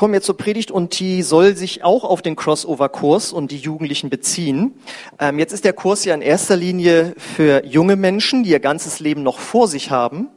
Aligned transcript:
kommen 0.00 0.14
jetzt 0.14 0.24
zur 0.24 0.38
Predigt 0.38 0.70
und 0.70 0.98
die 0.98 1.22
soll 1.22 1.54
sich 1.54 1.84
auch 1.84 2.04
auf 2.04 2.22
den 2.22 2.34
Crossover-Kurs 2.34 3.34
und 3.34 3.50
die 3.50 3.58
Jugendlichen 3.58 4.08
beziehen. 4.08 4.72
Ähm, 5.18 5.38
jetzt 5.38 5.52
ist 5.52 5.66
der 5.66 5.74
Kurs 5.74 6.06
ja 6.06 6.14
in 6.14 6.22
erster 6.22 6.56
Linie 6.56 7.14
für 7.18 7.66
junge 7.66 7.96
Menschen, 7.96 8.42
die 8.42 8.48
ihr 8.48 8.60
ganzes 8.60 9.00
Leben 9.00 9.22
noch 9.22 9.38
vor 9.38 9.68
sich 9.68 9.90
haben. 9.90 10.30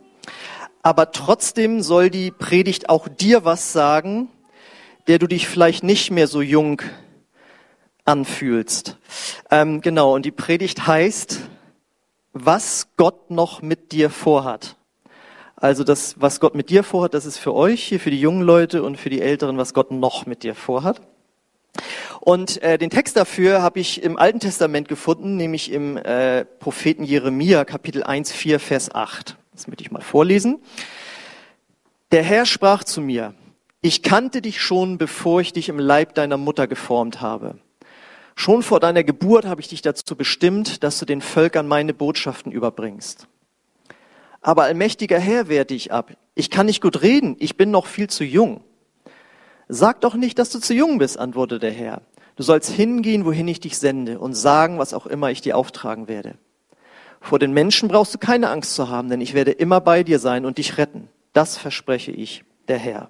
Aber 0.82 1.14
trotzdem 1.14 1.82
soll 1.82 2.10
die 2.10 2.30
Predigt 2.30 2.90
auch 2.90 3.08
dir 3.08 3.46
was 3.46 3.72
sagen, 3.72 4.28
der 5.08 5.18
du 5.18 5.28
dich 5.28 5.48
vielleicht 5.48 5.82
nicht 5.82 6.12
mehr 6.12 6.28
so 6.28 6.42
jung 6.42 6.82
anfühlst. 8.04 8.98
Ähm, 9.50 9.80
genau, 9.80 10.14
und 10.14 10.26
die 10.26 10.32
Predigt 10.32 10.88
heißt, 10.88 11.40
was 12.34 12.90
Gott 12.98 13.32
noch 13.32 13.62
mit 13.62 13.94
dir 13.94 14.10
vorhat. 14.10 14.76
Also 15.64 15.86
das, 15.86 16.16
was 16.20 16.42
Gott 16.42 16.56
mit 16.56 16.70
dir 16.70 16.84
vorhat, 16.84 17.14
das 17.14 17.26
ist 17.26 17.38
für 17.38 17.54
euch, 17.54 17.82
hier 17.82 18.02
für 18.02 18.12
die 18.12 18.20
jungen 18.20 18.42
Leute 18.42 18.84
und 18.84 18.98
für 18.98 19.10
die 19.10 19.22
Älteren, 19.22 19.58
was 19.58 19.74
Gott 19.74 19.92
noch 19.92 20.26
mit 20.26 20.44
dir 20.44 20.56
vorhat. 20.56 21.00
Und 22.20 22.62
äh, 22.62 22.78
den 22.78 22.90
Text 22.90 23.16
dafür 23.16 23.62
habe 23.62 23.80
ich 23.80 24.04
im 24.04 24.18
Alten 24.18 24.42
Testament 24.42 24.90
gefunden, 24.90 25.38
nämlich 25.38 25.72
im 25.72 25.96
äh, 25.96 26.44
Propheten 26.44 27.06
Jeremia, 27.06 27.64
Kapitel 27.64 28.04
1, 28.04 28.34
4, 28.34 28.60
Vers 28.60 28.94
8. 28.94 29.38
Das 29.54 29.68
möchte 29.68 29.86
ich 29.86 29.92
mal 29.92 30.02
vorlesen. 30.02 30.60
Der 32.12 32.24
Herr 32.24 32.46
sprach 32.46 32.84
zu 32.84 33.00
mir, 33.00 33.34
ich 33.82 34.04
kannte 34.04 34.42
dich 34.42 34.60
schon, 34.60 34.98
bevor 34.98 35.40
ich 35.40 35.54
dich 35.54 35.70
im 35.70 35.80
Leib 35.80 36.14
deiner 36.14 36.36
Mutter 36.36 36.68
geformt 36.68 37.22
habe. 37.22 37.56
Schon 38.36 38.64
vor 38.64 38.82
deiner 38.82 39.06
Geburt 39.06 39.46
habe 39.46 39.62
ich 39.62 39.70
dich 39.70 39.82
dazu 39.82 40.18
bestimmt, 40.18 40.84
dass 40.84 41.00
du 41.00 41.06
den 41.06 41.22
Völkern 41.22 41.70
meine 41.70 41.94
Botschaften 41.94 42.52
überbringst. 42.52 43.30
Aber 44.44 44.64
allmächtiger 44.64 45.20
Herr 45.20 45.48
werte 45.48 45.74
ich 45.74 45.92
ab. 45.92 46.12
Ich 46.36 46.50
kann 46.50 46.66
nicht 46.66 46.82
gut 46.82 47.02
reden, 47.02 47.38
ich 47.40 47.56
bin 47.58 47.72
noch 47.72 47.88
viel 47.88 48.10
zu 48.10 48.26
jung. 48.26 48.62
Sag 49.70 50.02
doch 50.02 50.16
nicht, 50.16 50.38
dass 50.38 50.52
du 50.52 50.60
zu 50.60 50.74
jung 50.74 50.98
bist, 50.98 51.18
antwortete 51.18 51.60
der 51.60 51.72
Herr. 51.72 52.02
Du 52.36 52.44
sollst 52.44 52.70
hingehen, 52.70 53.26
wohin 53.26 53.48
ich 53.48 53.62
dich 53.62 53.78
sende, 53.78 54.20
und 54.20 54.34
sagen, 54.34 54.80
was 54.80 54.94
auch 54.94 55.08
immer 55.08 55.32
ich 55.32 55.42
dir 55.42 55.58
auftragen 55.58 56.08
werde. 56.08 56.36
Vor 57.22 57.40
den 57.40 57.54
Menschen 57.54 57.88
brauchst 57.88 58.14
du 58.14 58.18
keine 58.18 58.50
Angst 58.50 58.76
zu 58.76 58.90
haben, 58.90 59.10
denn 59.10 59.22
ich 59.22 59.34
werde 59.34 59.52
immer 59.52 59.80
bei 59.80 60.04
dir 60.04 60.20
sein 60.20 60.46
und 60.46 60.58
dich 60.58 60.78
retten. 60.78 61.08
Das 61.32 61.58
verspreche 61.58 62.12
ich, 62.12 62.44
der 62.68 62.78
Herr. 62.78 63.10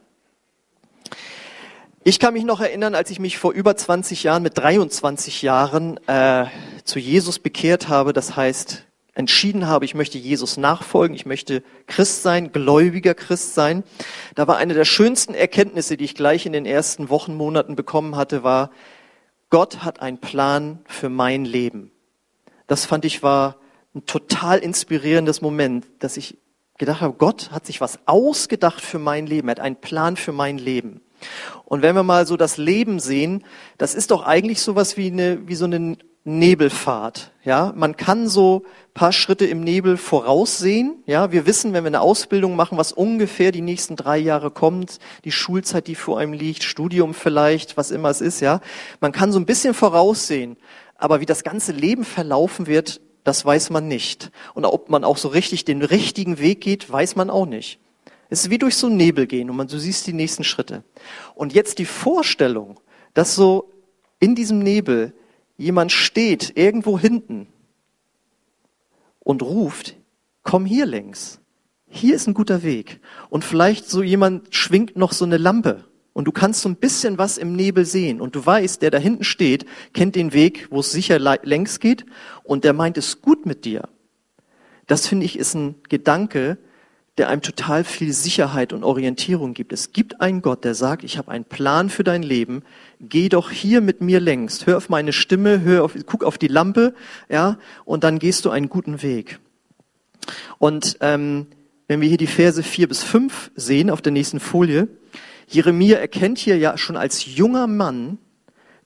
Ich 2.04 2.20
kann 2.20 2.34
mich 2.34 2.44
noch 2.44 2.62
erinnern, 2.62 2.94
als 2.94 3.10
ich 3.10 3.20
mich 3.20 3.40
vor 3.40 3.54
über 3.54 3.76
20 3.76 4.24
Jahren, 4.24 4.44
mit 4.44 4.58
23 4.58 5.42
Jahren, 5.42 5.98
äh, 6.06 6.46
zu 6.84 7.00
Jesus 7.00 7.40
bekehrt 7.40 7.88
habe. 7.88 8.14
Das 8.14 8.36
heißt, 8.36 8.86
entschieden 9.16 9.68
habe, 9.68 9.86
ich 9.86 9.94
möchte 9.94 10.18
Jesus 10.18 10.58
nachfolgen, 10.58 11.16
ich 11.16 11.26
möchte 11.26 11.64
Christ 11.88 12.24
sein, 12.24 12.52
gläubiger 12.52 13.14
Christ 13.14 13.54
sein. 13.54 13.84
Da 14.36 14.48
war 14.48 14.58
eine 14.58 14.74
der 14.74 14.86
schönsten 14.86 15.36
Erkenntnisse, 15.36 15.98
die 15.98 16.06
ich 16.06 16.16
gleich 16.16 16.46
in 16.46 16.54
den 16.54 16.66
ersten 16.66 17.10
Wochen, 17.10 17.36
Monaten 17.36 17.76
bekommen 17.76 18.16
hatte, 18.16 18.44
war, 18.44 18.72
Gott 19.50 19.84
hat 19.84 20.02
einen 20.02 20.18
Plan 20.18 20.80
für 20.86 21.10
mein 21.10 21.46
Leben. 21.46 21.92
Das 22.66 22.86
fand 22.86 23.06
ich 23.06 23.22
war 23.22 23.58
ein 23.94 24.06
total 24.08 24.58
inspirierendes 24.58 25.42
Moment, 25.42 25.86
dass 26.00 26.18
ich 26.18 26.40
gedacht 26.80 27.02
habe, 27.02 27.14
Gott 27.14 27.52
hat 27.52 27.68
sich 27.68 27.80
was 27.80 28.00
ausgedacht 28.08 28.82
für 28.82 28.98
mein 28.98 29.28
Leben, 29.28 29.48
er 29.48 29.52
hat 29.52 29.60
einen 29.60 29.76
Plan 29.76 30.18
für 30.18 30.32
mein 30.32 30.58
Leben. 30.58 31.02
Und 31.66 31.84
wenn 31.84 31.96
wir 31.96 32.04
mal 32.04 32.26
so 32.26 32.36
das 32.36 32.58
Leben 32.58 33.00
sehen, 33.00 33.44
das 33.78 33.94
ist 33.94 34.10
doch 34.10 34.24
eigentlich 34.24 34.62
sowas 34.62 34.98
wie 34.98 35.08
eine, 35.08 35.48
wie 35.48 35.56
so 35.56 35.66
eine 35.66 35.98
Nebelfahrt. 36.26 37.32
Ja, 37.44 37.74
man 37.76 37.98
kann 37.98 38.30
so 38.30 38.64
paar 38.94 39.12
Schritte 39.12 39.46
im 39.46 39.62
Nebel 39.62 39.98
voraussehen. 39.98 41.04
Ja, 41.06 41.32
wir 41.32 41.46
wissen, 41.46 41.74
wenn 41.74 41.84
wir 41.84 41.90
eine 41.90 42.02
Ausbildung 42.02 42.56
machen, 42.56 42.78
was 42.78 42.94
ungefähr 42.94 43.52
die 43.52 43.62
nächsten 43.62 43.96
drei 43.96 44.18
Jahre 44.18 44.52
kommt, 44.52 45.00
die 45.26 45.32
Schulzeit, 45.32 45.88
die 45.88 45.96
vor 45.96 46.20
einem 46.20 46.34
liegt, 46.34 46.64
Studium 46.64 47.14
vielleicht, 47.14 47.76
was 47.76 47.92
immer 47.92 48.10
es 48.10 48.22
ist. 48.22 48.40
Ja, 48.40 48.62
man 49.02 49.12
kann 49.12 49.32
so 49.32 49.40
ein 49.40 49.46
bisschen 49.46 49.74
voraussehen, 49.74 50.56
aber 50.96 51.20
wie 51.20 51.26
das 51.26 51.44
ganze 51.44 51.74
Leben 51.74 52.06
verlaufen 52.06 52.68
wird, 52.68 53.02
das 53.26 53.44
weiß 53.44 53.70
man 53.70 53.88
nicht. 53.88 54.32
Und 54.54 54.66
ob 54.66 54.90
man 54.90 55.04
auch 55.04 55.18
so 55.18 55.28
richtig 55.28 55.66
den 55.66 55.82
richtigen 55.82 56.40
Weg 56.40 56.62
geht, 56.62 56.90
weiß 56.90 57.16
man 57.16 57.30
auch 57.30 57.46
nicht. 57.46 57.80
Es 58.30 58.46
ist 58.46 58.50
wie 58.50 58.58
durch 58.58 58.76
so 58.78 58.88
einen 58.88 58.98
Nebel 58.98 59.28
gehen 59.28 59.50
und 59.50 59.58
man, 59.58 59.68
du 59.68 59.78
siehst 59.78 60.08
die 60.08 60.14
nächsten 60.14 60.44
Schritte. 60.44 60.84
Und 61.36 61.54
jetzt 61.54 61.80
die 61.80 61.86
Vorstellung, 61.86 62.80
dass 63.14 63.36
so 63.36 63.72
in 64.20 64.36
diesem 64.36 64.60
Nebel 64.60 65.14
jemand 65.64 65.92
steht 65.92 66.54
irgendwo 66.56 67.00
hinten 67.00 67.48
und 69.20 69.42
ruft, 69.42 69.96
komm 70.44 70.66
hier 70.66 70.86
längs. 70.86 71.40
Hier 71.88 72.16
ist 72.16 72.28
ein 72.28 72.34
guter 72.34 72.64
Weg. 72.64 73.00
Und 73.30 73.44
vielleicht 73.44 73.90
so 73.90 74.04
jemand 74.04 74.54
schwingt 74.54 74.98
noch 74.98 75.14
so 75.14 75.26
eine 75.26 75.38
Lampe 75.38 75.86
und 76.12 76.26
du 76.26 76.32
kannst 76.32 76.62
so 76.62 76.70
ein 76.70 76.76
bisschen 76.76 77.18
was 77.18 77.38
im 77.38 77.56
Nebel 77.56 77.86
sehen 77.86 78.22
und 78.22 78.36
du 78.36 78.46
weißt, 78.46 78.82
der 78.82 78.92
da 78.92 78.98
hinten 78.98 79.24
steht, 79.24 79.66
kennt 79.94 80.16
den 80.16 80.34
Weg, 80.34 80.68
wo 80.70 80.82
es 80.82 80.92
sicher 80.92 81.20
längs 81.20 81.80
geht 81.80 82.06
und 82.44 82.64
der 82.64 82.74
meint 82.74 82.98
es 82.98 83.22
gut 83.22 83.46
mit 83.46 83.66
dir. 83.66 83.90
Das 84.86 85.08
finde 85.08 85.26
ich 85.26 85.40
ist 85.40 85.56
ein 85.56 85.76
Gedanke, 85.88 86.58
der 87.18 87.30
einem 87.30 87.42
total 87.42 87.84
viel 87.84 88.12
Sicherheit 88.12 88.74
und 88.74 88.84
Orientierung 88.84 89.54
gibt. 89.54 89.72
Es 89.72 89.92
gibt 89.92 90.20
einen 90.20 90.42
Gott, 90.42 90.64
der 90.64 90.74
sagt, 90.74 91.04
ich 91.04 91.18
habe 91.18 91.30
einen 91.30 91.46
Plan 91.46 91.90
für 91.90 92.04
dein 92.04 92.24
Leben. 92.24 92.64
Geh 93.00 93.30
doch 93.30 93.52
hier 93.52 93.82
mit 93.82 94.02
mir 94.02 94.20
längst. 94.20 94.66
Hör 94.66 94.78
auf 94.78 94.90
meine 94.90 95.14
Stimme, 95.14 95.62
hör 95.62 95.84
auf, 95.84 95.96
guck 96.08 96.24
auf 96.24 96.40
die 96.40 96.48
Lampe, 96.48 96.96
ja, 97.30 97.60
und 97.86 98.04
dann 98.04 98.18
gehst 98.18 98.46
du 98.46 98.50
einen 98.50 98.68
guten 98.68 99.04
Weg. 99.04 99.40
Und 100.58 100.98
ähm, 101.02 101.48
wenn 101.88 102.02
wir 102.02 102.08
hier 102.08 102.18
die 102.18 102.28
Verse 102.28 102.64
vier 102.64 102.88
bis 102.88 103.04
fünf 103.04 103.52
sehen 103.56 103.92
auf 103.92 104.02
der 104.02 104.12
nächsten 104.12 104.40
Folie, 104.40 104.88
Jeremia 105.48 105.98
erkennt 105.98 106.40
hier 106.40 106.58
ja 106.58 106.78
schon 106.78 106.98
als 106.98 107.36
junger 107.36 107.68
Mann, 107.68 108.18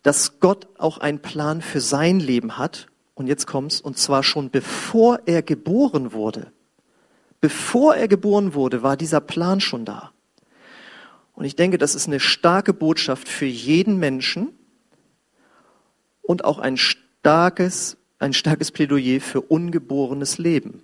dass 0.04 0.40
Gott 0.42 0.68
auch 0.78 0.98
einen 0.98 1.20
Plan 1.20 1.62
für 1.62 1.80
sein 1.80 2.20
Leben 2.20 2.58
hat. 2.58 2.88
Und 3.14 3.28
jetzt 3.28 3.48
kommt's, 3.48 3.80
und 3.80 3.98
zwar 3.98 4.24
schon 4.24 4.50
bevor 4.50 5.22
er 5.26 5.42
geboren 5.42 6.12
wurde. 6.12 6.52
Bevor 7.40 7.96
er 7.96 8.08
geboren 8.08 8.54
wurde, 8.54 8.84
war 8.84 8.98
dieser 8.98 9.22
Plan 9.22 9.60
schon 9.60 9.86
da. 9.86 10.12
Und 11.34 11.46
ich 11.46 11.56
denke, 11.56 11.78
das 11.78 11.94
ist 11.94 12.08
eine 12.08 12.20
starke 12.20 12.74
Botschaft 12.74 13.30
für 13.30 13.46
jeden 13.46 13.98
Menschen 13.98 14.50
und 16.24 16.44
auch 16.44 16.58
ein 16.58 16.78
starkes, 16.78 17.98
ein 18.18 18.34
starkes 18.34 18.72
Plädoyer 18.72 19.22
für 19.22 19.42
ungeborenes 19.42 20.40
Leben. 20.40 20.82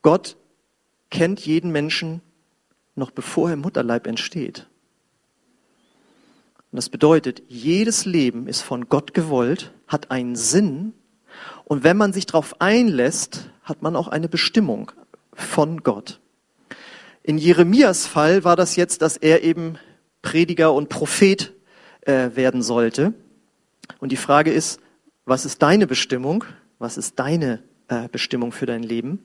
Gott 0.00 0.36
kennt 1.10 1.40
jeden 1.40 1.70
Menschen 1.70 2.22
noch 2.94 3.10
bevor 3.10 3.48
er 3.48 3.54
im 3.54 3.60
Mutterleib 3.60 4.06
entsteht. 4.06 4.66
Und 6.70 6.76
das 6.76 6.88
bedeutet, 6.88 7.42
jedes 7.48 8.06
Leben 8.06 8.46
ist 8.46 8.62
von 8.62 8.88
Gott 8.88 9.12
gewollt, 9.12 9.72
hat 9.86 10.10
einen 10.10 10.36
Sinn 10.36 10.94
und 11.64 11.84
wenn 11.84 11.96
man 11.96 12.12
sich 12.12 12.26
darauf 12.26 12.60
einlässt, 12.60 13.50
hat 13.72 13.80
man 13.80 13.96
auch 13.96 14.08
eine 14.08 14.28
Bestimmung 14.28 14.92
von 15.32 15.82
Gott. 15.82 16.20
In 17.22 17.38
Jeremias 17.38 18.06
Fall 18.06 18.44
war 18.44 18.54
das 18.54 18.76
jetzt, 18.76 19.00
dass 19.00 19.16
er 19.16 19.44
eben 19.44 19.78
Prediger 20.20 20.74
und 20.74 20.90
Prophet 20.90 21.54
äh, 22.02 22.28
werden 22.34 22.60
sollte. 22.60 23.14
Und 23.98 24.12
die 24.12 24.18
Frage 24.18 24.52
ist, 24.52 24.78
was 25.24 25.46
ist 25.46 25.62
deine 25.62 25.86
Bestimmung? 25.86 26.44
Was 26.78 26.98
ist 26.98 27.18
deine 27.18 27.62
äh, 27.88 28.08
Bestimmung 28.10 28.52
für 28.52 28.66
dein 28.66 28.82
Leben? 28.82 29.24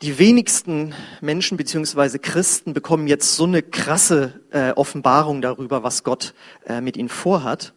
Die 0.00 0.20
wenigsten 0.20 0.94
Menschen 1.20 1.56
beziehungsweise 1.56 2.20
Christen 2.20 2.72
bekommen 2.72 3.08
jetzt 3.08 3.34
so 3.34 3.46
eine 3.46 3.62
krasse 3.62 4.40
äh, 4.52 4.70
Offenbarung 4.70 5.42
darüber, 5.42 5.82
was 5.82 6.04
Gott 6.04 6.34
äh, 6.66 6.80
mit 6.80 6.96
ihnen 6.96 7.08
vorhat. 7.08 7.74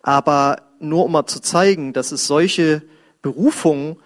Aber 0.00 0.62
nur 0.80 1.04
um 1.04 1.12
mal 1.12 1.26
zu 1.26 1.40
zeigen, 1.40 1.92
dass 1.92 2.10
es 2.10 2.26
solche 2.26 2.80
Berufungen 3.20 3.98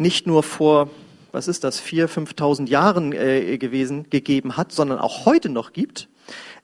nicht 0.00 0.26
nur 0.26 0.42
vor, 0.42 0.88
was 1.30 1.46
ist 1.46 1.62
das, 1.62 1.78
vier, 1.78 2.08
fünftausend 2.08 2.68
Jahren 2.68 3.12
äh, 3.12 3.58
gewesen, 3.58 4.08
gegeben 4.10 4.56
hat, 4.56 4.72
sondern 4.72 4.98
auch 4.98 5.26
heute 5.26 5.48
noch 5.48 5.72
gibt, 5.72 6.08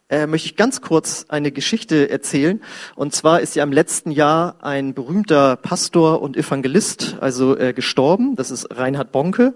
äh, 0.08 0.26
möchte 0.26 0.46
ich 0.46 0.56
ganz 0.56 0.80
kurz 0.80 1.26
eine 1.28 1.52
Geschichte 1.52 2.08
erzählen. 2.08 2.62
Und 2.94 3.14
zwar 3.14 3.40
ist 3.40 3.54
ja 3.54 3.62
im 3.62 3.72
letzten 3.72 4.10
Jahr 4.10 4.56
ein 4.62 4.94
berühmter 4.94 5.56
Pastor 5.56 6.22
und 6.22 6.36
Evangelist, 6.36 7.16
also 7.20 7.56
äh, 7.56 7.72
gestorben. 7.72 8.36
Das 8.36 8.50
ist 8.50 8.68
Reinhard 8.76 9.12
Bonke. 9.12 9.54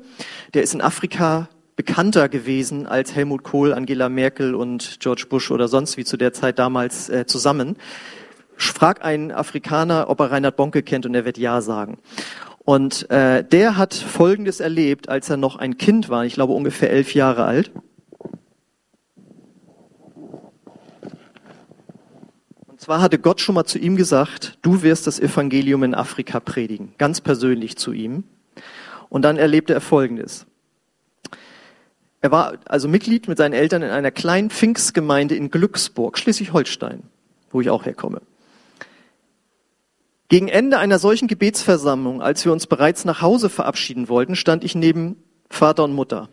Der 0.55 0.62
ist 0.62 0.75
in 0.75 0.82
Afrika 0.82 1.49
bekannter 1.76 2.28
gewesen 2.28 2.87
als 2.87 3.14
Helmut 3.14 3.44
Kohl, 3.44 3.72
Angela 3.72 4.08
Merkel 4.08 4.55
und 4.55 4.99
George 5.00 5.25
Bush 5.28 5.50
oder 5.50 5.69
sonst 5.69 5.96
wie 5.96 6.05
zu 6.05 6.19
der 6.19 6.34
Zeit 6.34 6.58
damals 6.58 7.08
äh, 7.08 7.25
zusammen. 7.26 7.76
Frag 8.56 9.02
einen 9.02 9.32
Afrikaner, 9.32 10.10
ob 10.10 10.20
er 10.20 10.32
Reinhard 10.32 10.56
Bonke 10.56 10.82
kennt 10.82 11.06
und 11.06 11.14
er 11.14 11.25
wird 11.25 11.38
Ja 11.38 11.62
sagen. 11.62 11.99
Und 12.64 13.10
äh, 13.10 13.42
der 13.42 13.76
hat 13.76 13.94
Folgendes 13.94 14.60
erlebt, 14.60 15.08
als 15.08 15.30
er 15.30 15.36
noch 15.36 15.56
ein 15.56 15.78
Kind 15.78 16.08
war, 16.08 16.24
ich 16.24 16.34
glaube 16.34 16.52
ungefähr 16.52 16.90
elf 16.90 17.14
Jahre 17.14 17.44
alt. 17.44 17.72
Und 22.66 22.80
zwar 22.80 23.00
hatte 23.00 23.18
Gott 23.18 23.40
schon 23.40 23.54
mal 23.54 23.64
zu 23.64 23.78
ihm 23.78 23.96
gesagt, 23.96 24.58
du 24.62 24.82
wirst 24.82 25.06
das 25.06 25.18
Evangelium 25.18 25.82
in 25.82 25.94
Afrika 25.94 26.40
predigen, 26.40 26.94
ganz 26.98 27.20
persönlich 27.20 27.76
zu 27.76 27.92
ihm. 27.92 28.24
Und 29.08 29.22
dann 29.22 29.36
erlebte 29.36 29.74
er 29.74 29.80
Folgendes. 29.80 30.46
Er 32.20 32.30
war 32.30 32.58
also 32.66 32.86
Mitglied 32.86 33.28
mit 33.28 33.38
seinen 33.38 33.54
Eltern 33.54 33.82
in 33.82 33.90
einer 33.90 34.10
kleinen 34.10 34.50
Pfingstgemeinde 34.50 35.34
in 35.34 35.50
Glücksburg, 35.50 36.18
Schleswig-Holstein, 36.18 37.02
wo 37.50 37.60
ich 37.60 37.70
auch 37.70 37.86
herkomme. 37.86 38.20
Gegen 40.31 40.47
Ende 40.47 40.79
einer 40.79 41.00
solchen 41.00 41.27
Gebetsversammlung, 41.27 42.23
als 42.23 42.44
wir 42.44 42.53
uns 42.53 42.69
bereits 42.69 43.05
nach 43.05 43.21
Hause 43.21 43.50
verabschieden 43.50 44.09
wollten, 44.09 44.37
stand 44.37 44.62
ich 44.62 44.77
neben 44.77 45.17
Vater 45.50 45.82
und 45.82 45.93
Mutter. 45.93 46.29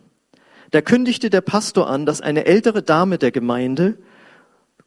Da 0.69 0.81
kündigte 0.81 1.31
der 1.31 1.41
Pastor 1.41 1.89
an, 1.89 2.05
dass 2.05 2.21
eine 2.21 2.45
ältere 2.45 2.83
Dame 2.83 3.17
der 3.17 3.31
Gemeinde, 3.31 3.97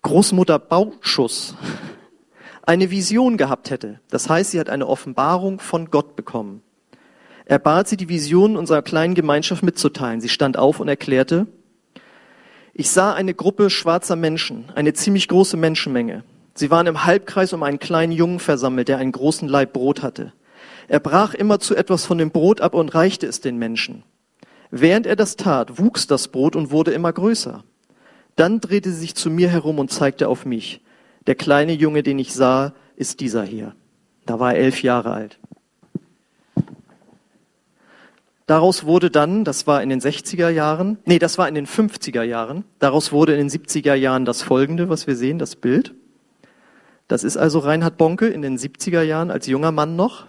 Großmutter 0.03 0.61
Bauschuss, 0.61 1.57
eine 2.63 2.93
Vision 2.93 3.37
gehabt 3.37 3.71
hätte. 3.71 3.99
Das 4.11 4.29
heißt, 4.29 4.53
sie 4.53 4.61
hat 4.61 4.71
eine 4.71 4.87
Offenbarung 4.87 5.59
von 5.59 5.91
Gott 5.91 6.15
bekommen. 6.15 6.63
Er 7.47 7.59
bat 7.59 7.89
sie, 7.89 7.97
die 7.97 8.09
Vision 8.09 8.57
unserer 8.57 8.83
kleinen 8.83 9.17
Gemeinschaft 9.17 9.65
mitzuteilen. 9.65 10.21
Sie 10.21 10.29
stand 10.29 10.57
auf 10.57 10.79
und 10.79 10.87
erklärte, 10.87 11.49
ich 12.75 12.91
sah 12.91 13.13
eine 13.13 13.35
Gruppe 13.35 13.71
schwarzer 13.71 14.15
Menschen, 14.15 14.67
eine 14.77 14.93
ziemlich 14.93 15.27
große 15.27 15.57
Menschenmenge. 15.57 16.23
Sie 16.61 16.71
waren 16.71 16.87
im 16.87 17.07
Halbkreis 17.07 17.55
um 17.55 17.63
einen 17.63 17.79
kleinen 17.79 18.13
Jungen 18.13 18.39
versammelt, 18.39 18.89
der 18.89 18.99
einen 18.99 19.13
großen 19.13 19.49
Leib 19.49 19.73
Brot 19.73 20.03
hatte. 20.03 20.35
Er 20.89 21.01
brach 21.01 21.33
immer 21.33 21.59
zu 21.59 21.75
etwas 21.75 22.05
von 22.05 22.19
dem 22.19 22.33
Brot 22.33 22.61
ab 22.61 22.75
und 22.75 22.95
reichte 22.95 23.27
es 23.27 23.41
den 23.41 23.57
Menschen. 23.57 24.03
Während 24.71 25.07
er 25.07 25.17
das 25.17 25.37
tat, 25.37 25.79
wuchs 25.79 26.07
das 26.07 26.29
Brot 26.29 26.57
und 26.57 26.71
wurde 26.71 26.91
immer 26.91 27.15
größer. 27.15 27.65
Dann 28.37 28.61
drehte 28.61 28.91
sie 28.91 28.99
sich 28.99 29.15
zu 29.15 29.31
mir 29.31 29.49
herum 29.49 29.79
und 29.79 29.91
zeigte 29.91 30.29
auf 30.29 30.45
mich. 30.45 30.83
Der 31.27 31.35
kleine 31.35 31.73
Junge, 31.73 32.03
den 32.03 32.19
ich 32.19 32.35
sah, 32.35 32.75
ist 32.95 33.21
dieser 33.21 33.43
hier. 33.43 33.75
Da 34.27 34.39
war 34.39 34.53
er 34.53 34.61
elf 34.61 34.83
Jahre 34.83 35.13
alt. 35.13 35.39
Daraus 38.45 38.85
wurde 38.85 39.11
dann, 39.11 39.47
das 39.47 39.67
war 39.67 39.83
in 39.83 39.89
den 39.89 40.03
60er 40.03 40.51
Jahren, 40.51 40.99
nee, 41.07 41.19
das 41.19 41.39
war 41.39 41.49
in 41.49 41.55
den 41.55 41.67
50er 41.67 42.23
Jahren, 42.23 42.65
daraus 42.81 43.13
wurde 43.13 43.33
in 43.33 43.39
den 43.39 43.49
70er 43.49 43.95
Jahren 43.95 44.27
das 44.27 44.43
folgende, 44.43 44.91
was 44.91 45.07
wir 45.07 45.17
sehen, 45.17 45.39
das 45.39 45.57
Bild. 45.57 45.95
Das 47.11 47.25
ist 47.25 47.37
also 47.37 47.59
Reinhard 47.59 47.97
Bonke 47.97 48.29
in 48.29 48.41
den 48.41 48.57
70er 48.57 49.03
Jahren 49.03 49.33
als 49.33 49.49
junger 49.49 49.73
Mann 49.73 49.97
noch. 49.97 50.29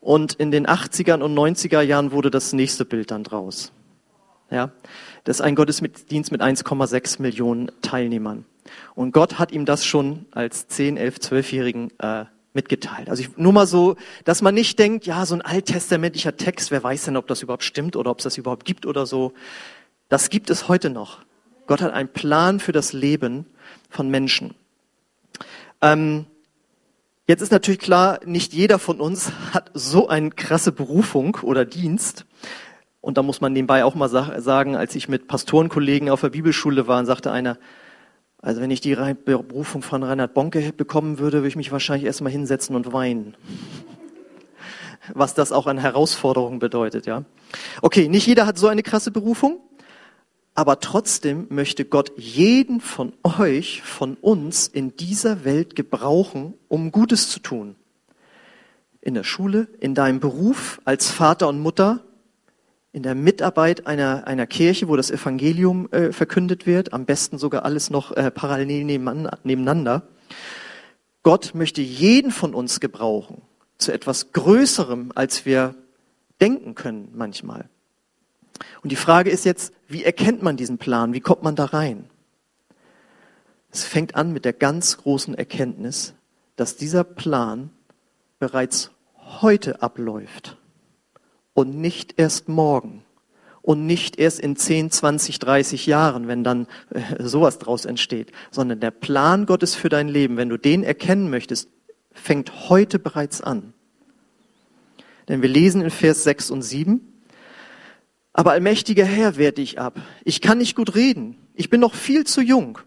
Und 0.00 0.34
in 0.34 0.52
den 0.52 0.68
80er 0.68 1.20
und 1.20 1.36
90er 1.36 1.80
Jahren 1.80 2.12
wurde 2.12 2.30
das 2.30 2.52
nächste 2.52 2.84
Bild 2.84 3.10
dann 3.10 3.24
draus. 3.24 3.72
Ja, 4.52 4.70
das 5.24 5.38
ist 5.38 5.40
ein 5.40 5.56
Gottesdienst 5.56 6.30
mit 6.30 6.42
1,6 6.42 7.20
Millionen 7.20 7.72
Teilnehmern. 7.82 8.44
Und 8.94 9.10
Gott 9.10 9.40
hat 9.40 9.50
ihm 9.50 9.64
das 9.64 9.84
schon 9.84 10.26
als 10.30 10.68
10, 10.68 10.96
11, 10.96 11.16
12-Jährigen 11.16 11.90
äh, 11.98 12.26
mitgeteilt. 12.52 13.10
Also 13.10 13.24
ich, 13.24 13.36
nur 13.36 13.52
mal 13.52 13.66
so, 13.66 13.96
dass 14.24 14.42
man 14.42 14.54
nicht 14.54 14.78
denkt, 14.78 15.06
ja, 15.06 15.26
so 15.26 15.34
ein 15.34 15.42
alttestamentlicher 15.42 16.36
Text, 16.36 16.70
wer 16.70 16.84
weiß 16.84 17.06
denn, 17.06 17.16
ob 17.16 17.26
das 17.26 17.42
überhaupt 17.42 17.64
stimmt 17.64 17.96
oder 17.96 18.12
ob 18.12 18.18
es 18.18 18.24
das 18.24 18.38
überhaupt 18.38 18.64
gibt 18.64 18.86
oder 18.86 19.06
so. 19.06 19.32
Das 20.08 20.30
gibt 20.30 20.50
es 20.50 20.68
heute 20.68 20.88
noch. 20.88 21.24
Gott 21.66 21.82
hat 21.82 21.92
einen 21.92 22.10
Plan 22.10 22.60
für 22.60 22.70
das 22.70 22.92
Leben 22.92 23.46
von 23.90 24.08
Menschen. 24.08 24.54
Ähm, 25.84 26.24
jetzt 27.26 27.42
ist 27.42 27.52
natürlich 27.52 27.78
klar, 27.78 28.20
nicht 28.24 28.54
jeder 28.54 28.78
von 28.78 29.00
uns 29.00 29.32
hat 29.52 29.70
so 29.74 30.08
eine 30.08 30.30
krasse 30.30 30.72
Berufung 30.72 31.36
oder 31.42 31.66
Dienst. 31.66 32.24
Und 33.02 33.18
da 33.18 33.22
muss 33.22 33.42
man 33.42 33.52
nebenbei 33.52 33.84
auch 33.84 33.94
mal 33.94 34.08
sagen, 34.08 34.76
als 34.76 34.94
ich 34.94 35.10
mit 35.10 35.28
Pastorenkollegen 35.28 36.08
auf 36.08 36.22
der 36.22 36.30
Bibelschule 36.30 36.88
war, 36.88 37.04
sagte 37.04 37.30
einer, 37.30 37.58
also 38.40 38.62
wenn 38.62 38.70
ich 38.70 38.80
die 38.80 38.94
Berufung 38.94 39.82
von 39.82 40.02
Reinhard 40.02 40.32
Bonke 40.32 40.72
bekommen 40.72 41.18
würde, 41.18 41.38
würde 41.38 41.48
ich 41.48 41.56
mich 41.56 41.70
wahrscheinlich 41.70 42.06
erstmal 42.06 42.32
hinsetzen 42.32 42.74
und 42.76 42.94
weinen. 42.94 43.36
Was 45.12 45.34
das 45.34 45.52
auch 45.52 45.66
an 45.66 45.76
Herausforderungen 45.76 46.60
bedeutet, 46.60 47.04
ja. 47.04 47.24
Okay, 47.82 48.08
nicht 48.08 48.26
jeder 48.26 48.46
hat 48.46 48.56
so 48.56 48.68
eine 48.68 48.82
krasse 48.82 49.10
Berufung, 49.10 49.60
aber 50.54 50.78
trotzdem 50.78 51.46
möchte 51.50 51.84
Gott 51.84 52.12
jeden 52.16 52.80
von 52.80 53.12
euch, 53.24 53.82
von 53.82 54.14
uns 54.14 54.68
in 54.68 54.96
dieser 54.96 55.44
Welt 55.44 55.74
gebrauchen, 55.74 56.54
um 56.68 56.92
Gutes 56.92 57.28
zu 57.28 57.40
tun. 57.40 57.74
In 59.00 59.14
der 59.14 59.24
Schule, 59.24 59.68
in 59.80 59.94
deinem 59.94 60.20
Beruf 60.20 60.80
als 60.84 61.10
Vater 61.10 61.48
und 61.48 61.58
Mutter, 61.58 62.04
in 62.92 63.02
der 63.02 63.16
Mitarbeit 63.16 63.88
einer, 63.88 64.28
einer 64.28 64.46
Kirche, 64.46 64.86
wo 64.86 64.94
das 64.94 65.10
Evangelium 65.10 65.90
äh, 65.90 66.12
verkündet 66.12 66.64
wird, 66.64 66.92
am 66.92 67.04
besten 67.04 67.38
sogar 67.38 67.64
alles 67.64 67.90
noch 67.90 68.12
äh, 68.12 68.30
parallel 68.30 68.84
nebeneinander. 68.84 70.08
Gott 71.24 71.52
möchte 71.54 71.82
jeden 71.82 72.30
von 72.30 72.54
uns 72.54 72.78
gebrauchen 72.78 73.42
zu 73.78 73.90
etwas 73.92 74.32
Größerem, 74.32 75.10
als 75.16 75.44
wir 75.44 75.74
denken 76.40 76.76
können 76.76 77.10
manchmal. 77.14 77.68
Und 78.82 78.92
die 78.92 78.96
Frage 78.96 79.30
ist 79.30 79.44
jetzt, 79.44 79.72
wie 79.88 80.04
erkennt 80.04 80.42
man 80.42 80.56
diesen 80.56 80.78
Plan? 80.78 81.12
Wie 81.12 81.20
kommt 81.20 81.42
man 81.42 81.56
da 81.56 81.66
rein? 81.66 82.08
Es 83.70 83.84
fängt 83.84 84.14
an 84.14 84.32
mit 84.32 84.44
der 84.44 84.52
ganz 84.52 84.98
großen 84.98 85.34
Erkenntnis, 85.34 86.14
dass 86.56 86.76
dieser 86.76 87.02
Plan 87.02 87.70
bereits 88.38 88.92
heute 89.40 89.82
abläuft 89.82 90.56
und 91.54 91.76
nicht 91.76 92.18
erst 92.18 92.48
morgen 92.48 93.04
und 93.62 93.86
nicht 93.86 94.18
erst 94.18 94.40
in 94.40 94.56
10, 94.56 94.90
20, 94.90 95.38
30 95.38 95.86
Jahren, 95.86 96.28
wenn 96.28 96.44
dann 96.44 96.66
äh, 96.90 97.24
sowas 97.24 97.58
draus 97.58 97.86
entsteht, 97.86 98.30
sondern 98.50 98.78
der 98.78 98.90
Plan 98.90 99.46
Gottes 99.46 99.74
für 99.74 99.88
dein 99.88 100.08
Leben, 100.08 100.36
wenn 100.36 100.50
du 100.50 100.58
den 100.58 100.84
erkennen 100.84 101.30
möchtest, 101.30 101.70
fängt 102.12 102.68
heute 102.68 102.98
bereits 102.98 103.40
an. 103.40 103.72
Denn 105.28 105.40
wir 105.40 105.48
lesen 105.48 105.80
in 105.80 105.90
Vers 105.90 106.24
6 106.24 106.50
und 106.50 106.62
7, 106.62 107.13
aber 108.34 108.50
allmächtiger 108.50 109.04
Herr 109.04 109.36
werde 109.36 109.62
ich 109.62 109.80
ab. 109.80 110.00
Ich 110.24 110.40
kann 110.40 110.58
nicht 110.58 110.74
gut 110.74 110.96
reden. 110.96 111.38
Ich 111.54 111.70
bin 111.70 111.80
noch 111.80 111.94
viel 111.94 112.24
zu 112.24 112.42
jung. 112.42 112.80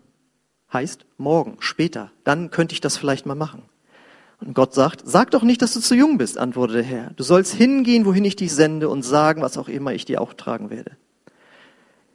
Heißt, 0.71 1.05
morgen, 1.17 1.55
später, 1.61 2.11
dann 2.25 2.51
könnte 2.51 2.73
ich 2.73 2.81
das 2.81 2.97
vielleicht 2.97 3.25
mal 3.25 3.33
machen. 3.33 3.63
Und 4.41 4.53
Gott 4.53 4.73
sagt, 4.73 5.03
sag 5.05 5.31
doch 5.31 5.43
nicht, 5.43 5.61
dass 5.61 5.73
du 5.73 5.79
zu 5.79 5.95
jung 5.95 6.17
bist, 6.17 6.37
antwortete 6.37 6.79
der 6.79 6.87
Herr. 6.87 7.11
Du 7.15 7.23
sollst 7.23 7.53
hingehen, 7.53 8.05
wohin 8.05 8.25
ich 8.25 8.35
dich 8.35 8.53
sende 8.53 8.89
und 8.89 9.03
sagen, 9.03 9.41
was 9.41 9.57
auch 9.57 9.69
immer 9.69 9.93
ich 9.93 10.03
dir 10.03 10.21
auch 10.21 10.33
tragen 10.33 10.69
werde. 10.69 10.91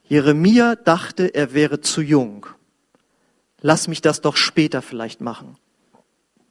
Jeremia 0.05 0.77
dachte, 0.77 1.35
er 1.35 1.55
wäre 1.55 1.81
zu 1.81 2.03
jung. 2.03 2.47
Lass 3.63 3.89
mich 3.89 4.03
das 4.03 4.21
doch 4.21 4.37
später 4.37 4.83
vielleicht 4.83 5.23
machen. 5.23 5.57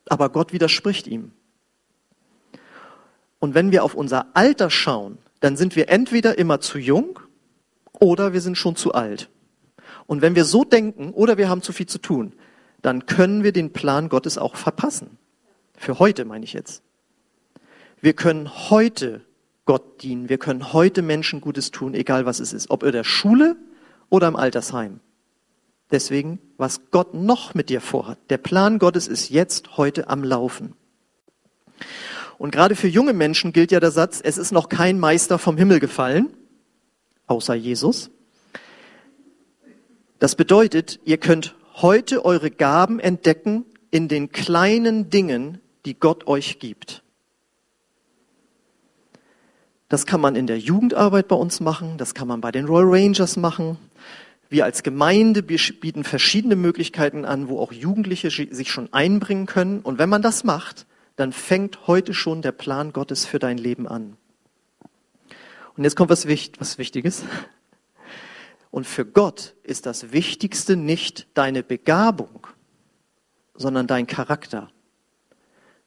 Aber 0.10 0.30
Gott 0.30 0.51
widerspricht 0.51 1.06
ihm. 1.06 1.31
Und 3.38 3.54
wenn 3.54 3.72
wir 3.72 3.84
auf 3.84 3.94
unser 3.94 4.25
Alter 4.34 4.72
schauen, 4.72 5.19
dann 5.42 5.58
sind 5.58 5.76
wir 5.76 5.90
entweder 5.90 6.38
immer 6.38 6.62
zu 6.62 6.78
jung 6.80 7.20
oder 8.00 8.32
wir 8.32 8.42
sind 8.42 8.58
schon 8.58 8.78
zu 8.78 8.94
alt. 8.94 9.30
Und 10.08 10.22
wenn 10.22 10.36
wir 10.36 10.46
so 10.46 10.64
denken 10.64 11.12
oder 11.12 11.38
wir 11.38 11.50
haben 11.50 11.62
zu 11.62 11.74
viel 11.74 11.88
zu 11.88 11.98
tun, 11.98 12.34
dann 12.82 13.06
können 13.06 13.44
wir 13.44 13.51
den 13.51 13.74
Plan 13.74 14.10
Gottes 14.10 14.38
auch 14.38 14.56
verpassen. 14.56 15.18
Für 15.75 16.00
heute 16.00 16.25
meine 16.25 16.46
ich 16.46 16.54
jetzt. 16.54 16.84
Wir 18.00 18.13
können 18.13 18.50
heute 18.70 19.22
Gott 19.65 20.01
dienen. 20.04 20.30
Wir 20.30 20.38
können 20.38 20.74
heute 20.74 21.01
Menschen 21.01 21.42
Gutes 21.42 21.72
tun, 21.72 21.94
egal 21.94 22.25
was 22.25 22.39
es 22.39 22.54
ist. 22.54 22.70
Ob 22.70 22.84
in 22.84 22.92
der 22.92 23.04
Schule 23.04 23.56
oder 24.10 24.27
im 24.27 24.36
Altersheim. 24.36 25.00
Deswegen, 25.92 26.39
was 26.58 26.92
Gott 26.92 27.13
noch 27.13 27.54
mit 27.54 27.70
dir 27.70 27.82
vorhat. 27.82 28.18
Der 28.30 28.38
Plan 28.38 28.80
Gottes 28.80 29.08
ist 29.08 29.30
jetzt 29.30 29.77
heute 29.77 30.08
am 30.10 30.24
Laufen. 30.24 30.75
Und 32.41 32.50
gerade 32.50 32.75
für 32.75 32.88
junge 32.88 33.13
Menschen 33.13 33.53
gilt 33.53 33.71
ja 33.71 33.79
der 33.79 33.91
Satz, 33.91 34.19
es 34.19 34.39
ist 34.39 34.51
noch 34.51 34.67
kein 34.67 35.00
Meister 35.00 35.38
vom 35.38 35.57
Himmel 35.57 35.79
gefallen, 35.79 36.27
außer 37.27 37.53
Jesus. 37.53 38.10
Das 40.17 40.36
bedeutet, 40.36 41.00
ihr 41.05 41.19
könnt 41.19 41.53
heute 41.75 42.25
eure 42.25 42.50
Gaben 42.50 43.00
entdecken 43.00 43.63
in 43.91 44.07
den 44.07 44.31
kleinen 44.31 45.12
Dingen, 45.12 45.60
die 45.86 45.93
Gott 45.93 46.25
euch 46.25 46.57
gibt. 46.57 47.03
Das 49.88 50.07
kann 50.07 50.19
man 50.19 50.36
in 50.36 50.48
der 50.48 50.57
Jugendarbeit 50.57 51.27
bei 51.27 51.36
uns 51.36 51.60
machen, 51.60 52.00
das 52.00 52.15
kann 52.15 52.27
man 52.27 52.41
bei 52.41 52.51
den 52.51 52.65
Royal 52.65 52.89
Rangers 52.89 53.38
machen. 53.38 53.77
Wir 54.50 54.65
als 54.65 54.81
Gemeinde 54.81 55.43
bieten 55.43 56.03
verschiedene 56.03 56.55
Möglichkeiten 56.55 57.24
an, 57.24 57.50
wo 57.50 57.60
auch 57.60 57.71
Jugendliche 57.71 58.31
sich 58.31 58.71
schon 58.71 58.91
einbringen 58.91 59.45
können. 59.45 59.81
Und 59.81 60.00
wenn 60.00 60.10
man 60.10 60.24
das 60.24 60.43
macht, 60.43 60.88
dann 61.15 61.34
fängt 61.34 61.88
heute 61.88 62.13
schon 62.13 62.41
der 62.41 62.51
Plan 62.51 62.94
Gottes 62.94 63.25
für 63.25 63.39
dein 63.39 63.58
Leben 63.58 63.88
an. 63.88 64.18
Und 65.75 65.84
jetzt 65.84 65.96
kommt 65.96 66.10
was, 66.10 66.27
was 66.27 66.77
Wichtiges. 66.77 67.24
Und 68.72 68.88
für 68.88 69.06
Gott 69.06 69.53
ist 69.63 69.86
das 69.86 70.13
Wichtigste 70.13 70.75
nicht 70.75 71.27
deine 71.34 71.62
Begabung, 71.63 72.48
sondern 73.53 73.88
dein 73.88 74.08
Charakter. 74.08 74.72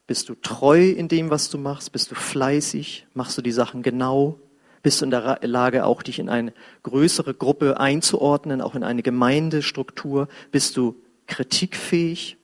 Bist 0.07 0.29
du 0.29 0.35
treu 0.35 0.89
in 0.89 1.07
dem, 1.07 1.31
was 1.31 1.49
du 1.49 1.57
machst? 1.57 1.91
Bist 1.91 2.11
du 2.11 2.15
fleißig? 2.15 3.07
Machst 3.15 3.37
du 3.37 3.41
die 3.41 3.51
Sachen 3.51 3.81
genau? 3.81 4.39
Bist 4.83 5.01
du 5.01 5.05
in 5.05 5.11
der 5.11 5.39
Lage, 5.41 5.83
auch 5.83 6.03
dich 6.03 6.19
in 6.19 6.29
eine 6.29 6.53
größere 6.83 7.33
Gruppe 7.33 7.79
einzuordnen, 7.79 8.61
auch 8.61 8.75
in 8.75 8.83
eine 8.83 9.01
Gemeindestruktur? 9.01 10.27
Bist 10.51 10.77
du 10.77 11.01
kritikfähig? 11.25 12.37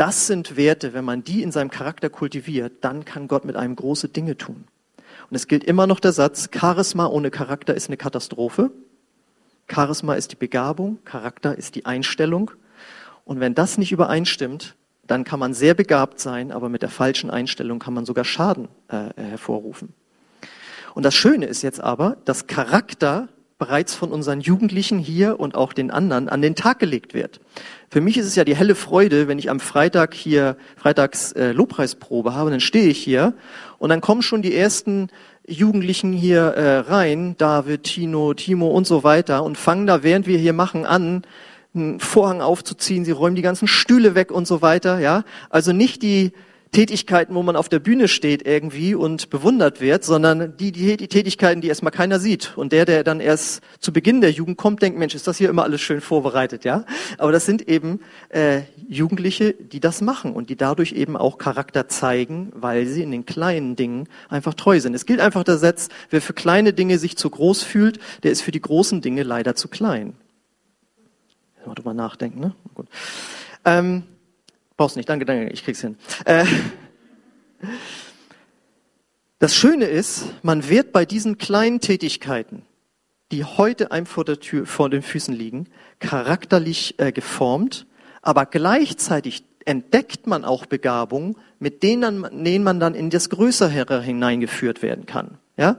Das 0.00 0.26
sind 0.26 0.56
Werte, 0.56 0.94
wenn 0.94 1.04
man 1.04 1.24
die 1.24 1.42
in 1.42 1.52
seinem 1.52 1.70
Charakter 1.70 2.08
kultiviert, 2.08 2.72
dann 2.80 3.04
kann 3.04 3.28
Gott 3.28 3.44
mit 3.44 3.54
einem 3.54 3.76
große 3.76 4.08
Dinge 4.08 4.38
tun. 4.38 4.64
Und 5.28 5.36
es 5.36 5.46
gilt 5.46 5.62
immer 5.62 5.86
noch 5.86 6.00
der 6.00 6.12
Satz, 6.12 6.48
Charisma 6.58 7.06
ohne 7.06 7.30
Charakter 7.30 7.74
ist 7.74 7.88
eine 7.88 7.98
Katastrophe. 7.98 8.70
Charisma 9.70 10.14
ist 10.14 10.32
die 10.32 10.36
Begabung, 10.36 11.00
Charakter 11.04 11.54
ist 11.58 11.74
die 11.74 11.84
Einstellung. 11.84 12.50
Und 13.26 13.40
wenn 13.40 13.54
das 13.54 13.76
nicht 13.76 13.92
übereinstimmt, 13.92 14.74
dann 15.06 15.24
kann 15.24 15.38
man 15.38 15.52
sehr 15.52 15.74
begabt 15.74 16.18
sein, 16.18 16.50
aber 16.50 16.70
mit 16.70 16.80
der 16.80 16.88
falschen 16.88 17.28
Einstellung 17.30 17.78
kann 17.78 17.92
man 17.92 18.06
sogar 18.06 18.24
Schaden 18.24 18.68
äh, 18.88 19.10
hervorrufen. 19.16 19.92
Und 20.94 21.02
das 21.02 21.14
Schöne 21.14 21.44
ist 21.44 21.60
jetzt 21.60 21.82
aber, 21.82 22.16
dass 22.24 22.46
Charakter 22.46 23.28
bereits 23.60 23.94
von 23.94 24.10
unseren 24.10 24.40
Jugendlichen 24.40 24.98
hier 24.98 25.38
und 25.38 25.54
auch 25.54 25.72
den 25.72 25.92
anderen 25.92 26.28
an 26.28 26.42
den 26.42 26.56
Tag 26.56 26.80
gelegt 26.80 27.14
wird. 27.14 27.40
Für 27.90 28.00
mich 28.00 28.16
ist 28.16 28.26
es 28.26 28.34
ja 28.34 28.44
die 28.44 28.56
helle 28.56 28.74
Freude, 28.74 29.28
wenn 29.28 29.38
ich 29.38 29.50
am 29.50 29.60
Freitag 29.60 30.14
hier 30.14 30.56
Freitags 30.76 31.30
äh, 31.32 31.52
Lobpreisprobe 31.52 32.34
habe, 32.34 32.50
dann 32.50 32.60
stehe 32.60 32.88
ich 32.88 32.98
hier 32.98 33.34
und 33.78 33.90
dann 33.90 34.00
kommen 34.00 34.22
schon 34.22 34.42
die 34.42 34.56
ersten 34.56 35.08
Jugendlichen 35.46 36.12
hier 36.12 36.40
äh, 36.40 36.78
rein, 36.78 37.36
David, 37.36 37.84
Tino, 37.84 38.34
Timo 38.34 38.68
und 38.68 38.86
so 38.86 39.04
weiter 39.04 39.44
und 39.44 39.58
fangen 39.58 39.86
da, 39.86 40.02
während 40.02 40.26
wir 40.26 40.38
hier 40.38 40.54
machen, 40.54 40.86
an, 40.86 41.22
einen 41.74 42.00
Vorhang 42.00 42.40
aufzuziehen. 42.40 43.04
Sie 43.04 43.12
räumen 43.12 43.36
die 43.36 43.42
ganzen 43.42 43.68
Stühle 43.68 44.14
weg 44.14 44.32
und 44.32 44.46
so 44.46 44.62
weiter. 44.62 44.98
Ja, 45.00 45.24
also 45.50 45.72
nicht 45.72 46.02
die 46.02 46.32
Tätigkeiten, 46.72 47.34
wo 47.34 47.42
man 47.42 47.56
auf 47.56 47.68
der 47.68 47.80
Bühne 47.80 48.06
steht 48.06 48.46
irgendwie 48.46 48.94
und 48.94 49.28
bewundert 49.30 49.80
wird, 49.80 50.04
sondern 50.04 50.56
die, 50.56 50.70
die, 50.70 50.96
die 50.96 51.08
Tätigkeiten, 51.08 51.60
die 51.60 51.68
erstmal 51.68 51.90
keiner 51.90 52.20
sieht. 52.20 52.56
Und 52.56 52.72
der, 52.72 52.84
der 52.84 53.02
dann 53.02 53.18
erst 53.18 53.60
zu 53.80 53.92
Beginn 53.92 54.20
der 54.20 54.30
Jugend 54.30 54.56
kommt, 54.56 54.80
denkt, 54.80 54.96
Mensch, 54.96 55.14
ist 55.16 55.26
das 55.26 55.36
hier 55.36 55.50
immer 55.50 55.64
alles 55.64 55.80
schön 55.80 56.00
vorbereitet, 56.00 56.64
ja? 56.64 56.84
Aber 57.18 57.32
das 57.32 57.44
sind 57.44 57.68
eben 57.68 58.00
äh, 58.28 58.60
Jugendliche, 58.88 59.52
die 59.52 59.80
das 59.80 60.00
machen 60.00 60.32
und 60.32 60.48
die 60.48 60.56
dadurch 60.56 60.92
eben 60.92 61.16
auch 61.16 61.38
Charakter 61.38 61.88
zeigen, 61.88 62.52
weil 62.54 62.86
sie 62.86 63.02
in 63.02 63.10
den 63.10 63.26
kleinen 63.26 63.74
Dingen 63.74 64.08
einfach 64.28 64.54
treu 64.54 64.78
sind. 64.78 64.94
Es 64.94 65.06
gilt 65.06 65.20
einfach 65.20 65.42
der 65.42 65.58
Satz, 65.58 65.88
wer 66.10 66.22
für 66.22 66.34
kleine 66.34 66.72
Dinge 66.72 66.98
sich 66.98 67.16
zu 67.16 67.30
groß 67.30 67.64
fühlt, 67.64 67.98
der 68.22 68.30
ist 68.30 68.42
für 68.42 68.52
die 68.52 68.60
großen 68.60 69.00
Dinge 69.00 69.24
leider 69.24 69.56
zu 69.56 69.66
klein. 69.66 70.14
Mal 71.66 71.74
drüber 71.74 71.94
nachdenken, 71.94 72.40
ne? 72.40 72.54
Gut. 72.74 72.86
Ähm, 73.64 74.04
Brauchst 74.80 74.96
nicht, 74.96 75.10
danke, 75.10 75.26
danke, 75.26 75.52
ich 75.52 75.62
krieg's 75.62 75.82
hin. 75.82 75.96
Äh, 76.24 76.46
das 79.38 79.54
Schöne 79.54 79.84
ist, 79.84 80.24
man 80.42 80.70
wird 80.70 80.90
bei 80.92 81.04
diesen 81.04 81.36
kleinen 81.36 81.80
Tätigkeiten, 81.80 82.62
die 83.30 83.44
heute 83.44 83.92
einem 83.92 84.06
vor, 84.06 84.24
der 84.24 84.40
Tür, 84.40 84.64
vor 84.64 84.88
den 84.88 85.02
Füßen 85.02 85.34
liegen, 85.34 85.68
charakterlich 85.98 86.98
äh, 86.98 87.12
geformt, 87.12 87.86
aber 88.22 88.46
gleichzeitig 88.46 89.44
entdeckt 89.66 90.26
man 90.26 90.46
auch 90.46 90.64
Begabungen, 90.64 91.36
mit 91.58 91.82
denen, 91.82 92.22
denen 92.42 92.64
man 92.64 92.80
dann 92.80 92.94
in 92.94 93.10
das 93.10 93.28
Größere 93.28 94.00
hineingeführt 94.00 94.80
werden 94.80 95.04
kann. 95.04 95.36
Ja? 95.58 95.76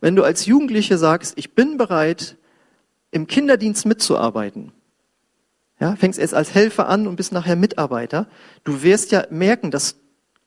Wenn 0.00 0.14
du 0.14 0.22
als 0.22 0.46
Jugendliche 0.46 0.96
sagst, 0.96 1.36
ich 1.38 1.56
bin 1.56 1.76
bereit, 1.76 2.36
im 3.10 3.26
Kinderdienst 3.26 3.84
mitzuarbeiten, 3.84 4.70
ja, 5.84 5.96
fängst 5.96 6.18
erst 6.18 6.32
als 6.32 6.54
Helfer 6.54 6.88
an 6.88 7.06
und 7.06 7.16
bist 7.16 7.30
nachher 7.30 7.56
Mitarbeiter. 7.56 8.26
Du 8.64 8.82
wirst 8.82 9.12
ja 9.12 9.26
merken, 9.28 9.70
dass 9.70 9.96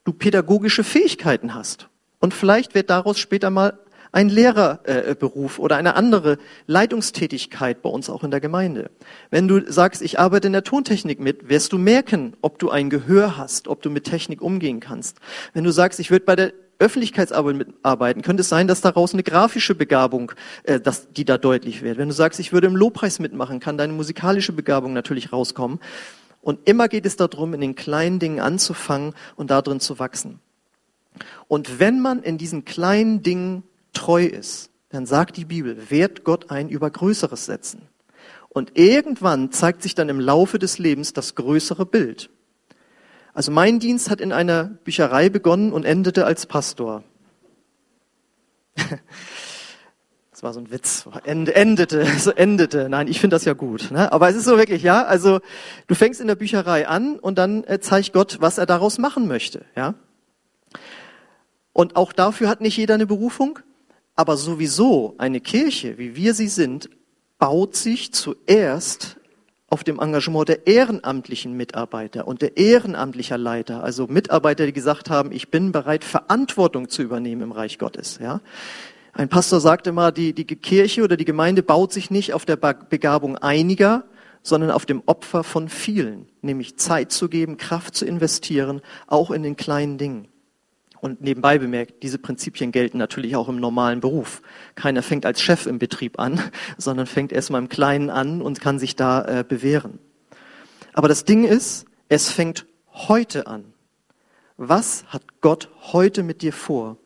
du 0.04 0.12
pädagogische 0.12 0.84
Fähigkeiten 0.84 1.54
hast. 1.54 1.90
Und 2.20 2.34
vielleicht 2.34 2.74
wird 2.74 2.90
daraus 2.90 3.20
später 3.20 3.52
mal 3.52 3.78
ein 4.12 4.30
Lehrerberuf 4.30 5.60
äh, 5.60 5.62
oder 5.62 5.76
eine 5.76 5.96
andere 5.96 6.40
Leitungstätigkeit 6.66 7.84
bei 7.84 7.90
uns 7.90 8.10
auch 8.10 8.24
in 8.24 8.32
der 8.32 8.40
Gemeinde. 8.40 8.90
Wenn 9.30 9.48
du 9.48 9.72
sagst, 9.72 10.02
ich 10.02 10.18
arbeite 10.18 10.48
in 10.48 10.54
der 10.54 10.64
Tontechnik 10.64 11.20
mit, 11.20 11.50
wirst 11.50 11.72
du 11.72 11.78
merken, 11.78 12.36
ob 12.42 12.58
du 12.58 12.72
ein 12.72 12.90
Gehör 12.90 13.38
hast, 13.38 13.68
ob 13.68 13.84
du 13.84 13.92
mit 13.92 14.06
Technik 14.06 14.42
umgehen 14.42 14.80
kannst. 14.80 15.20
Wenn 15.54 15.66
du 15.66 15.72
sagst, 15.72 16.00
ich 16.00 16.10
würde 16.10 16.26
bei 16.26 16.36
der 16.36 16.54
Öffentlichkeitsarbeit 16.80 17.56
mitarbeiten, 17.56 18.22
könnte 18.22 18.42
es 18.42 18.50
sein, 18.50 18.68
dass 18.68 18.82
daraus 18.82 19.14
eine 19.14 19.24
grafische 19.24 19.76
Begabung, 19.76 20.32
äh, 20.64 20.80
dass 20.80 21.12
die 21.12 21.26
da 21.26 21.38
deutlich 21.38 21.82
wird. 21.82 21.98
Wenn 21.98 22.10
du 22.10 22.14
sagst, 22.14 22.40
ich 22.40 22.54
würde 22.54 22.68
im 22.68 22.76
Lobpreis 22.76 23.20
mitmachen, 23.20 23.60
kann 23.60 23.78
deine 23.78 23.94
musikalische 23.94 24.54
Begabung 24.54 24.94
natürlich 24.94 25.34
rauskommen. 25.34 25.80
Und 26.42 26.68
immer 26.68 26.88
geht 26.88 27.06
es 27.06 27.16
darum, 27.16 27.54
in 27.54 27.62
den 27.62 27.76
kleinen 27.76 28.20
Dingen 28.20 28.40
anzufangen 28.40 29.14
und 29.36 29.52
darin 29.52 29.80
zu 29.80 30.00
wachsen. 30.00 30.40
Und 31.48 31.80
wenn 31.80 32.00
man 32.00 32.22
in 32.24 32.38
diesen 32.38 32.64
kleinen 32.64 33.24
Dingen 33.24 33.64
treu 33.94 34.26
ist, 34.26 34.70
dann 34.90 35.06
sagt 35.06 35.38
die 35.38 35.46
Bibel, 35.46 35.90
wird 35.90 36.24
Gott 36.24 36.50
ein 36.52 36.70
über 36.70 36.90
Größeres 36.90 37.46
setzen. 37.46 37.90
Und 38.50 38.78
irgendwann 38.78 39.52
zeigt 39.52 39.82
sich 39.82 39.96
dann 39.96 40.10
im 40.10 40.20
Laufe 40.20 40.58
des 40.58 40.78
Lebens 40.78 41.14
das 41.14 41.36
größere 41.36 41.86
Bild. 41.86 42.30
Also 43.38 43.52
mein 43.52 43.78
Dienst 43.78 44.10
hat 44.10 44.20
in 44.20 44.32
einer 44.32 44.64
Bücherei 44.64 45.30
begonnen 45.30 45.72
und 45.72 45.86
endete 45.86 46.26
als 46.26 46.48
Pastor. 46.48 47.04
Das 50.32 50.44
war 50.44 50.54
so 50.54 50.60
ein 50.60 50.70
Witz. 50.70 51.10
Ende, 51.24 51.56
endete, 51.56 52.06
so 52.20 52.30
endete. 52.30 52.90
Nein, 52.90 53.08
ich 53.08 53.20
finde 53.20 53.36
das 53.36 53.46
ja 53.46 53.54
gut. 53.54 53.90
Ne? 53.90 54.12
Aber 54.12 54.30
es 54.30 54.36
ist 54.36 54.46
so 54.46 54.56
wirklich, 54.56 54.84
ja. 54.84 55.04
Also 55.04 55.40
du 55.88 55.96
fängst 55.96 56.22
in 56.22 56.28
der 56.28 56.36
Bücherei 56.36 56.88
an 56.88 57.18
und 57.18 57.40
dann 57.40 57.64
äh, 57.64 57.80
zeigt 57.80 58.14
Gott, 58.14 58.38
was 58.40 58.60
er 58.60 58.68
daraus 58.68 59.00
machen 59.00 59.28
möchte. 59.28 59.66
Ja. 59.76 59.96
Und 61.74 61.96
auch 61.96 62.14
dafür 62.14 62.50
hat 62.50 62.62
nicht 62.62 62.78
jeder 62.78 62.94
eine 62.94 63.08
Berufung. 63.08 63.58
Aber 64.14 64.38
sowieso 64.38 65.16
eine 65.18 65.42
Kirche, 65.42 65.98
wie 65.98 66.16
wir 66.16 66.36
sie 66.36 66.50
sind, 66.50 66.88
baut 67.40 67.76
sich 67.76 68.14
zuerst 68.14 69.18
auf 69.70 69.84
dem 69.84 70.00
Engagement 70.00 70.48
der 70.48 70.66
ehrenamtlichen 70.66 71.54
Mitarbeiter 71.54 72.28
und 72.28 72.42
der 72.42 72.56
ehrenamtlicher 72.58 73.38
Leiter, 73.38 73.84
also 73.84 74.08
Mitarbeiter, 74.08 74.66
die 74.66 74.74
gesagt 74.74 75.10
haben, 75.10 75.32
ich 75.32 75.52
bin 75.52 75.72
bereit, 75.72 76.06
Verantwortung 76.06 76.88
zu 76.90 77.02
übernehmen 77.02 77.42
im 77.42 77.52
Reich 77.52 77.78
Gottes. 77.78 78.20
Ja? 78.22 78.42
Ein 79.12 79.30
Pastor 79.30 79.60
sagte 79.60 79.92
mal, 79.92 80.12
die, 80.12 80.34
die 80.34 80.46
Kirche 80.46 81.04
oder 81.04 81.18
die 81.18 81.26
Gemeinde 81.26 81.64
baut 81.64 81.92
sich 81.92 82.12
nicht 82.12 82.34
auf 82.34 82.46
der 82.46 82.56
Begabung 82.56 83.36
einiger, 83.36 84.06
sondern 84.42 84.72
auf 84.72 84.86
dem 84.86 85.04
Opfer 85.06 85.44
von 85.44 85.68
vielen, 85.68 86.28
nämlich 86.42 86.78
Zeit 86.78 87.12
zu 87.12 87.28
geben, 87.28 87.58
Kraft 87.58 87.96
zu 87.96 88.06
investieren, 88.06 88.82
auch 89.08 89.32
in 89.32 89.44
den 89.44 89.58
kleinen 89.58 89.98
Dingen. 89.98 90.30
Und 91.00 91.22
nebenbei 91.22 91.60
bemerkt, 91.60 92.04
diese 92.04 92.18
Prinzipien 92.18 92.72
gelten 92.72 92.98
natürlich 92.98 93.36
auch 93.36 93.50
im 93.50 93.60
normalen 93.60 94.00
Beruf. 94.00 94.42
Keiner 94.76 95.04
fängt 95.04 95.26
als 95.26 95.42
Chef 95.42 95.66
im 95.66 95.80
Betrieb 95.80 96.20
an, 96.20 96.42
sondern 96.78 97.08
fängt 97.08 97.32
erstmal 97.32 97.62
im 97.62 97.70
Kleinen 97.70 98.10
an 98.10 98.42
und 98.42 98.62
kann 98.62 98.80
sich 98.80 98.96
da 98.96 99.24
äh, 99.26 99.44
bewähren. 99.48 100.00
Aber 100.94 101.08
das 101.08 101.26
Ding 101.26 101.44
ist, 101.44 101.86
es 102.10 102.30
fängt 102.30 102.66
heute 102.92 103.48
an. 103.48 103.74
Was 104.58 105.06
hat 105.10 105.42
Gott 105.42 105.70
heute 105.94 106.24
mit 106.24 106.42
dir 106.42 106.54
vor? 106.54 106.98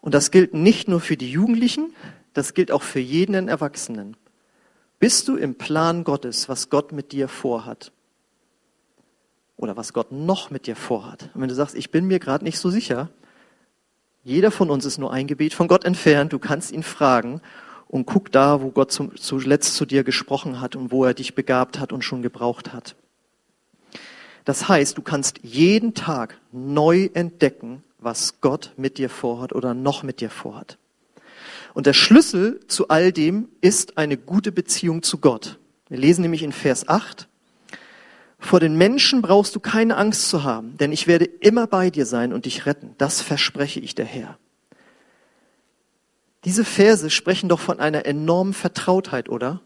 Und 0.00 0.12
das 0.12 0.30
gilt 0.30 0.52
nicht 0.52 0.88
nur 0.88 1.00
für 1.00 1.16
die 1.16 1.30
Jugendlichen, 1.30 1.94
das 2.32 2.52
gilt 2.52 2.72
auch 2.72 2.82
für 2.82 3.00
jeden 3.00 3.48
Erwachsenen. 3.48 4.16
Bist 4.98 5.28
du 5.28 5.36
im 5.36 5.54
Plan 5.54 6.02
Gottes, 6.04 6.48
was 6.48 6.68
Gott 6.68 6.92
mit 6.92 7.12
dir 7.12 7.28
vorhat? 7.28 7.92
Oder 9.56 9.76
was 9.76 9.92
Gott 9.92 10.12
noch 10.12 10.50
mit 10.50 10.66
dir 10.66 10.76
vorhat. 10.76 11.30
Und 11.34 11.40
wenn 11.40 11.48
du 11.48 11.54
sagst, 11.54 11.74
ich 11.74 11.90
bin 11.90 12.06
mir 12.06 12.18
gerade 12.18 12.44
nicht 12.44 12.58
so 12.58 12.70
sicher, 12.70 13.10
jeder 14.22 14.50
von 14.50 14.70
uns 14.70 14.84
ist 14.84 14.98
nur 14.98 15.12
ein 15.12 15.26
Gebet 15.26 15.54
von 15.54 15.68
Gott 15.68 15.84
entfernt, 15.84 16.32
du 16.32 16.38
kannst 16.38 16.72
ihn 16.72 16.82
fragen 16.82 17.40
und 17.88 18.06
guck 18.06 18.32
da, 18.32 18.62
wo 18.62 18.70
Gott 18.70 18.90
zuletzt 18.90 19.76
zu 19.76 19.84
dir 19.84 20.02
gesprochen 20.02 20.60
hat 20.60 20.76
und 20.76 20.90
wo 20.90 21.04
er 21.04 21.14
dich 21.14 21.34
begabt 21.34 21.78
hat 21.78 21.92
und 21.92 22.02
schon 22.02 22.22
gebraucht 22.22 22.72
hat. 22.72 22.96
Das 24.44 24.68
heißt, 24.68 24.98
du 24.98 25.02
kannst 25.02 25.40
jeden 25.42 25.94
Tag 25.94 26.38
neu 26.52 27.08
entdecken, 27.14 27.82
was 27.98 28.40
Gott 28.40 28.72
mit 28.76 28.98
dir 28.98 29.08
vorhat 29.08 29.54
oder 29.54 29.74
noch 29.74 30.02
mit 30.02 30.20
dir 30.20 30.30
vorhat. 30.30 30.78
Und 31.72 31.86
der 31.86 31.92
Schlüssel 31.92 32.60
zu 32.68 32.88
all 32.88 33.12
dem 33.12 33.48
ist 33.60 33.98
eine 33.98 34.16
gute 34.16 34.52
Beziehung 34.52 35.02
zu 35.02 35.18
Gott. 35.18 35.58
Wir 35.88 35.98
lesen 35.98 36.22
nämlich 36.22 36.42
in 36.42 36.52
Vers 36.52 36.88
8, 36.88 37.28
vor 38.46 38.60
den 38.60 38.76
Menschen 38.76 39.22
brauchst 39.22 39.54
du 39.54 39.60
keine 39.60 39.96
Angst 39.96 40.28
zu 40.28 40.44
haben, 40.44 40.76
denn 40.78 40.92
ich 40.92 41.06
werde 41.06 41.24
immer 41.24 41.66
bei 41.66 41.90
dir 41.90 42.06
sein 42.06 42.32
und 42.32 42.44
dich 42.44 42.66
retten. 42.66 42.94
Das 42.98 43.20
verspreche 43.20 43.80
ich 43.80 43.94
der 43.94 44.04
Herr. 44.04 44.38
Diese 46.44 46.64
Verse 46.64 47.08
sprechen 47.10 47.48
doch 47.48 47.60
von 47.60 47.80
einer 47.80 48.06
enormen 48.06 48.52
Vertrautheit, 48.52 49.28
oder? 49.28 49.60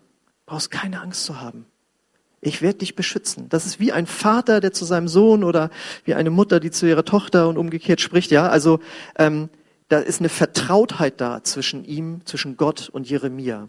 Du 0.47 0.53
brauchst 0.53 0.71
keine 0.71 1.01
Angst 1.01 1.25
zu 1.25 1.41
haben. 1.41 1.67
Ich 2.41 2.63
werde 2.63 2.79
dich 2.79 2.95
beschützen. 2.95 3.49
Das 3.49 3.67
ist 3.67 3.81
wie 3.81 3.91
ein 3.91 4.07
Vater, 4.07 4.61
der 4.61 4.73
zu 4.73 4.85
seinem 4.85 5.09
Sohn 5.09 5.43
oder 5.43 5.71
wie 6.05 6.15
eine 6.15 6.31
Mutter, 6.31 6.61
die 6.61 6.71
zu 6.71 6.87
ihrer 6.87 7.05
Tochter 7.05 7.49
und 7.49 7.59
umgekehrt 7.59 8.01
spricht. 8.01 8.31
Ja, 8.31 8.49
also 8.49 8.79
ähm, 9.17 9.49
da 9.89 9.99
ist 9.99 10.21
eine 10.21 10.29
Vertrautheit 10.29 11.21
da 11.21 11.43
zwischen 11.43 11.85
ihm, 11.85 12.25
zwischen 12.27 12.57
Gott 12.57 12.89
und 12.91 13.11
Jeremia. 13.11 13.69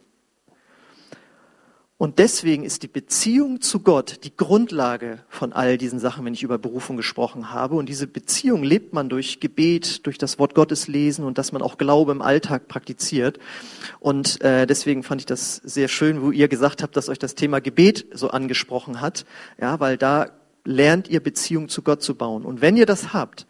Und 2.00 2.18
deswegen 2.18 2.64
ist 2.64 2.84
die 2.84 2.88
Beziehung 2.88 3.60
zu 3.60 3.82
Gott 3.82 4.22
die 4.24 4.34
Grundlage 4.34 5.20
von 5.28 5.52
all 5.52 5.78
diesen 5.78 6.00
Sachen, 6.00 6.24
wenn 6.24 6.34
ich 6.34 6.44
über 6.44 6.58
Berufung 6.58 6.96
gesprochen 6.96 7.52
habe. 7.52 7.76
Und 7.76 7.90
diese 7.90 8.08
Beziehung 8.08 8.64
lebt 8.64 8.94
man 8.94 9.10
durch 9.10 9.42
Gebet, 9.42 10.06
durch 10.06 10.18
das 10.18 10.40
Wort 10.40 10.56
Gottes 10.56 10.88
lesen 10.88 11.26
und 11.26 11.38
dass 11.38 11.52
man 11.52 11.62
auch 11.62 11.78
Glaube 11.78 12.14
im 12.14 12.22
Alltag 12.22 12.70
praktiziert. 12.70 13.38
Und 14.00 14.40
äh, 14.40 14.66
deswegen 14.66 15.04
fand 15.04 15.20
ich 15.20 15.26
das 15.26 15.58
sehr 15.58 15.90
schön, 15.90 16.22
wo 16.22 16.32
ihr 16.32 16.48
gesagt 16.48 16.84
habt, 16.84 16.96
dass 16.96 17.10
euch 17.10 17.20
das 17.20 17.36
Thema 17.36 17.60
Gebet 17.60 18.06
so 18.14 18.30
angesprochen 18.30 19.02
hat. 19.02 19.26
Ja, 19.60 19.82
weil 19.82 19.98
da 19.98 20.28
lernt 20.64 21.10
ihr 21.10 21.22
Beziehung 21.22 21.68
zu 21.68 21.82
Gott 21.82 22.02
zu 22.02 22.16
bauen. 22.16 22.46
Und 22.46 22.62
wenn 22.62 22.78
ihr 22.78 22.86
das 22.86 23.12
habt, 23.12 23.46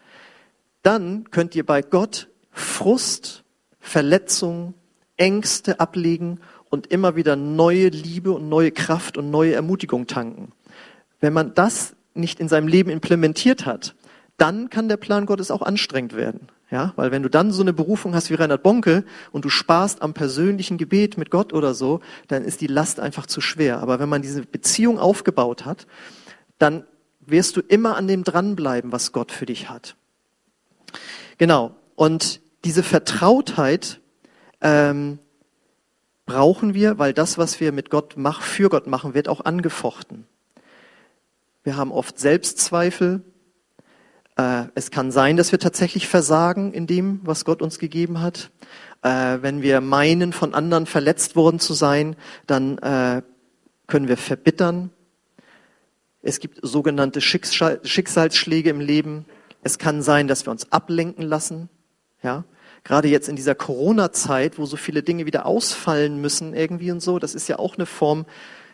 dann 0.82 1.30
könnt 1.30 1.54
ihr 1.54 1.68
bei 1.68 1.84
Gott 1.84 2.30
Frust, 2.50 3.44
Verletzung, 3.80 4.74
Ängste 5.18 5.80
ablegen 5.80 6.40
und 6.70 6.88
immer 6.88 7.16
wieder 7.16 7.36
neue 7.36 7.90
Liebe 7.90 8.32
und 8.32 8.50
neue 8.50 8.72
Kraft 8.72 9.18
und 9.18 9.32
neue 9.32 9.54
Ermutigung 9.54 10.08
tanken. 10.08 10.52
Wenn 11.20 11.34
man 11.34 11.54
das 11.54 11.96
nicht 12.14 12.40
in 12.40 12.48
seinem 12.48 12.68
Leben 12.68 12.90
implementiert 12.90 13.66
hat, 13.66 13.96
dann 14.38 14.70
kann 14.70 14.88
der 14.88 14.98
Plan 14.98 15.26
Gottes 15.26 15.52
auch 15.52 15.62
anstrengend 15.62 16.16
werden. 16.16 16.50
Ja, 16.72 16.94
weil 16.98 17.12
wenn 17.12 17.24
du 17.24 17.30
dann 17.30 17.52
so 17.52 17.64
eine 17.64 17.74
Berufung 17.74 18.14
hast 18.14 18.30
wie 18.30 18.36
Reinhard 18.36 18.62
Bonke 18.62 19.04
und 19.32 19.44
du 19.44 19.50
sparst 19.50 20.04
am 20.04 20.14
persönlichen 20.14 20.78
Gebet 20.78 21.18
mit 21.18 21.32
Gott 21.32 21.52
oder 21.52 21.74
so, 21.74 22.00
dann 22.28 22.46
ist 22.46 22.62
die 22.62 22.68
Last 22.68 23.00
einfach 23.00 23.26
zu 23.26 23.42
schwer. 23.42 23.80
Aber 23.80 24.00
wenn 24.00 24.08
man 24.08 24.22
diese 24.22 24.44
Beziehung 24.44 25.00
aufgebaut 25.00 25.66
hat, 25.66 25.88
dann 26.60 26.86
wirst 27.22 27.58
du 27.58 27.62
immer 27.62 27.96
an 27.96 28.08
dem 28.08 28.24
dranbleiben, 28.24 28.92
was 28.92 29.12
Gott 29.14 29.32
für 29.32 29.48
dich 29.48 29.70
hat. 29.70 29.96
Genau. 31.40 31.76
Und 31.96 32.40
diese 32.66 32.84
Vertrautheit 32.84 34.00
ähm, 34.62 35.18
brauchen 36.30 36.76
wir, 36.76 37.00
weil 37.00 37.12
das, 37.12 37.40
was 37.40 37.60
wir 37.60 37.72
mit 37.72 37.90
Gott 37.90 38.16
machen, 38.16 38.44
für 38.44 38.70
Gott 38.70 38.86
machen, 38.86 39.16
wird 39.16 39.28
auch 39.28 39.44
angefochten. 39.44 40.26
Wir 41.64 41.76
haben 41.76 41.92
oft 41.92 42.20
Selbstzweifel, 42.20 43.24
äh, 44.38 44.66
es 44.76 44.92
kann 44.92 45.12
sein, 45.12 45.38
dass 45.38 45.52
wir 45.52 45.58
tatsächlich 45.60 46.08
versagen 46.08 46.72
in 46.72 46.86
dem, 46.86 47.20
was 47.24 47.46
Gott 47.46 47.64
uns 47.64 47.80
gegeben 47.80 48.22
hat. 48.22 48.52
Äh, 49.02 49.40
wenn 49.42 49.64
wir 49.64 49.82
meinen, 49.82 50.32
von 50.32 50.54
anderen 50.54 50.86
verletzt 50.86 51.36
worden 51.36 51.60
zu 51.60 51.74
sein, 51.74 52.16
dann 52.46 52.78
äh, 52.78 53.24
können 53.88 54.08
wir 54.08 54.18
verbittern. 54.18 54.92
Es 56.22 56.40
gibt 56.40 56.60
sogenannte 56.62 57.22
Schicksalsschläge 57.22 58.70
im 58.70 58.82
Leben. 58.82 59.26
Es 59.64 59.80
kann 59.80 60.04
sein, 60.04 60.28
dass 60.28 60.46
wir 60.46 60.52
uns 60.52 60.72
ablenken 60.72 61.26
lassen. 61.26 61.70
Ja, 62.22 62.44
gerade 62.84 63.08
jetzt 63.08 63.30
in 63.30 63.36
dieser 63.36 63.56
Corona-Zeit, 63.56 64.58
wo 64.58 64.66
so 64.66 64.78
viele 64.78 65.04
Dinge 65.04 65.26
wieder 65.26 65.46
ausfallen 65.46 66.22
müssen 66.22 66.54
irgendwie 66.54 66.92
und 66.92 67.02
so, 67.02 67.20
das 67.20 67.36
ist 67.36 67.48
ja 67.48 67.60
auch 67.60 67.76
eine 67.76 67.86
Form 67.86 68.26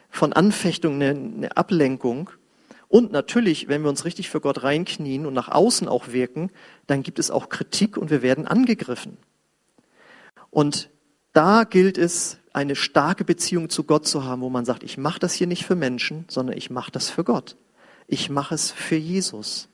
von 0.09 0.33
Anfechtung, 0.33 0.95
eine, 0.95 1.09
eine 1.09 1.57
Ablenkung. 1.57 2.29
Und 2.87 3.11
natürlich, 3.11 3.67
wenn 3.67 3.81
wir 3.81 3.89
uns 3.89 4.05
richtig 4.05 4.29
für 4.29 4.39
Gott 4.39 4.63
reinknien 4.63 5.25
und 5.25 5.33
nach 5.33 5.49
außen 5.49 5.87
auch 5.87 6.09
wirken, 6.09 6.51
dann 6.87 7.03
gibt 7.03 7.19
es 7.19 7.31
auch 7.31 7.49
Kritik 7.49 7.97
und 7.97 8.09
wir 8.09 8.21
werden 8.21 8.47
angegriffen. 8.47 9.17
Und 10.49 10.89
da 11.33 11.65
gilt 11.65 11.97
es, 11.97 12.37
eine 12.53 12.77
starke 12.77 13.25
Beziehung 13.25 13.69
zu 13.69 13.83
Gott 13.83 14.07
zu 14.07 14.23
haben, 14.23 14.41
wo 14.41 14.49
man 14.49 14.63
sagt, 14.63 14.83
ich 14.83 14.97
mache 14.97 15.19
das 15.19 15.33
hier 15.33 15.45
nicht 15.45 15.65
für 15.65 15.75
Menschen, 15.75 16.23
sondern 16.29 16.55
ich 16.55 16.69
mache 16.69 16.89
das 16.89 17.09
für 17.09 17.25
Gott. 17.25 17.57
Ich 18.07 18.29
mache 18.29 18.55
es 18.55 18.71
für 18.71 18.95
Jesus. 18.95 19.67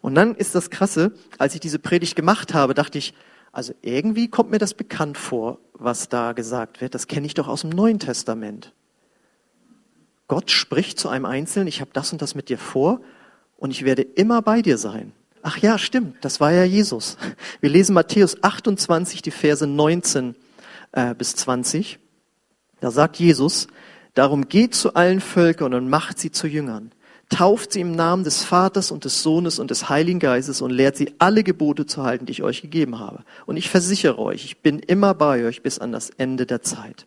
Und 0.00 0.14
dann 0.14 0.34
ist 0.34 0.54
das 0.54 0.70
Krasse, 0.70 1.12
als 1.36 1.54
ich 1.54 1.60
diese 1.60 1.78
Predigt 1.78 2.16
gemacht 2.16 2.54
habe, 2.54 2.72
dachte 2.72 2.96
ich, 2.96 3.12
also 3.58 3.74
irgendwie 3.82 4.28
kommt 4.28 4.52
mir 4.52 4.58
das 4.58 4.72
bekannt 4.72 5.18
vor, 5.18 5.58
was 5.72 6.08
da 6.08 6.30
gesagt 6.30 6.80
wird. 6.80 6.94
Das 6.94 7.08
kenne 7.08 7.26
ich 7.26 7.34
doch 7.34 7.48
aus 7.48 7.62
dem 7.62 7.70
Neuen 7.70 7.98
Testament. 7.98 8.72
Gott 10.28 10.52
spricht 10.52 11.00
zu 11.00 11.08
einem 11.08 11.24
Einzelnen, 11.24 11.66
ich 11.66 11.80
habe 11.80 11.90
das 11.92 12.12
und 12.12 12.22
das 12.22 12.36
mit 12.36 12.50
dir 12.50 12.56
vor 12.56 13.00
und 13.56 13.72
ich 13.72 13.84
werde 13.84 14.02
immer 14.02 14.42
bei 14.42 14.62
dir 14.62 14.78
sein. 14.78 15.10
Ach 15.42 15.58
ja, 15.58 15.76
stimmt, 15.76 16.24
das 16.24 16.38
war 16.38 16.52
ja 16.52 16.62
Jesus. 16.62 17.16
Wir 17.60 17.70
lesen 17.70 17.94
Matthäus 17.94 18.44
28, 18.44 19.22
die 19.22 19.32
Verse 19.32 19.66
19 19.66 20.36
äh, 20.92 21.16
bis 21.16 21.34
20. 21.34 21.98
Da 22.78 22.92
sagt 22.92 23.16
Jesus, 23.16 23.66
darum 24.14 24.48
geht 24.48 24.76
zu 24.76 24.94
allen 24.94 25.20
Völkern 25.20 25.74
und 25.74 25.90
macht 25.90 26.20
sie 26.20 26.30
zu 26.30 26.46
Jüngern. 26.46 26.92
Tauft 27.28 27.72
sie 27.72 27.80
im 27.80 27.92
Namen 27.92 28.24
des 28.24 28.42
Vaters 28.42 28.90
und 28.90 29.04
des 29.04 29.22
Sohnes 29.22 29.58
und 29.58 29.70
des 29.70 29.88
Heiligen 29.90 30.18
Geistes 30.18 30.62
und 30.62 30.70
lehrt 30.70 30.96
sie 30.96 31.12
alle 31.18 31.44
Gebote 31.44 31.84
zu 31.84 32.02
halten, 32.02 32.24
die 32.24 32.32
ich 32.32 32.42
euch 32.42 32.62
gegeben 32.62 32.98
habe. 32.98 33.22
Und 33.44 33.58
ich 33.58 33.68
versichere 33.68 34.18
euch, 34.18 34.44
ich 34.44 34.58
bin 34.62 34.78
immer 34.78 35.12
bei 35.14 35.44
euch 35.44 35.62
bis 35.62 35.78
an 35.78 35.92
das 35.92 36.08
Ende 36.10 36.46
der 36.46 36.62
Zeit. 36.62 37.06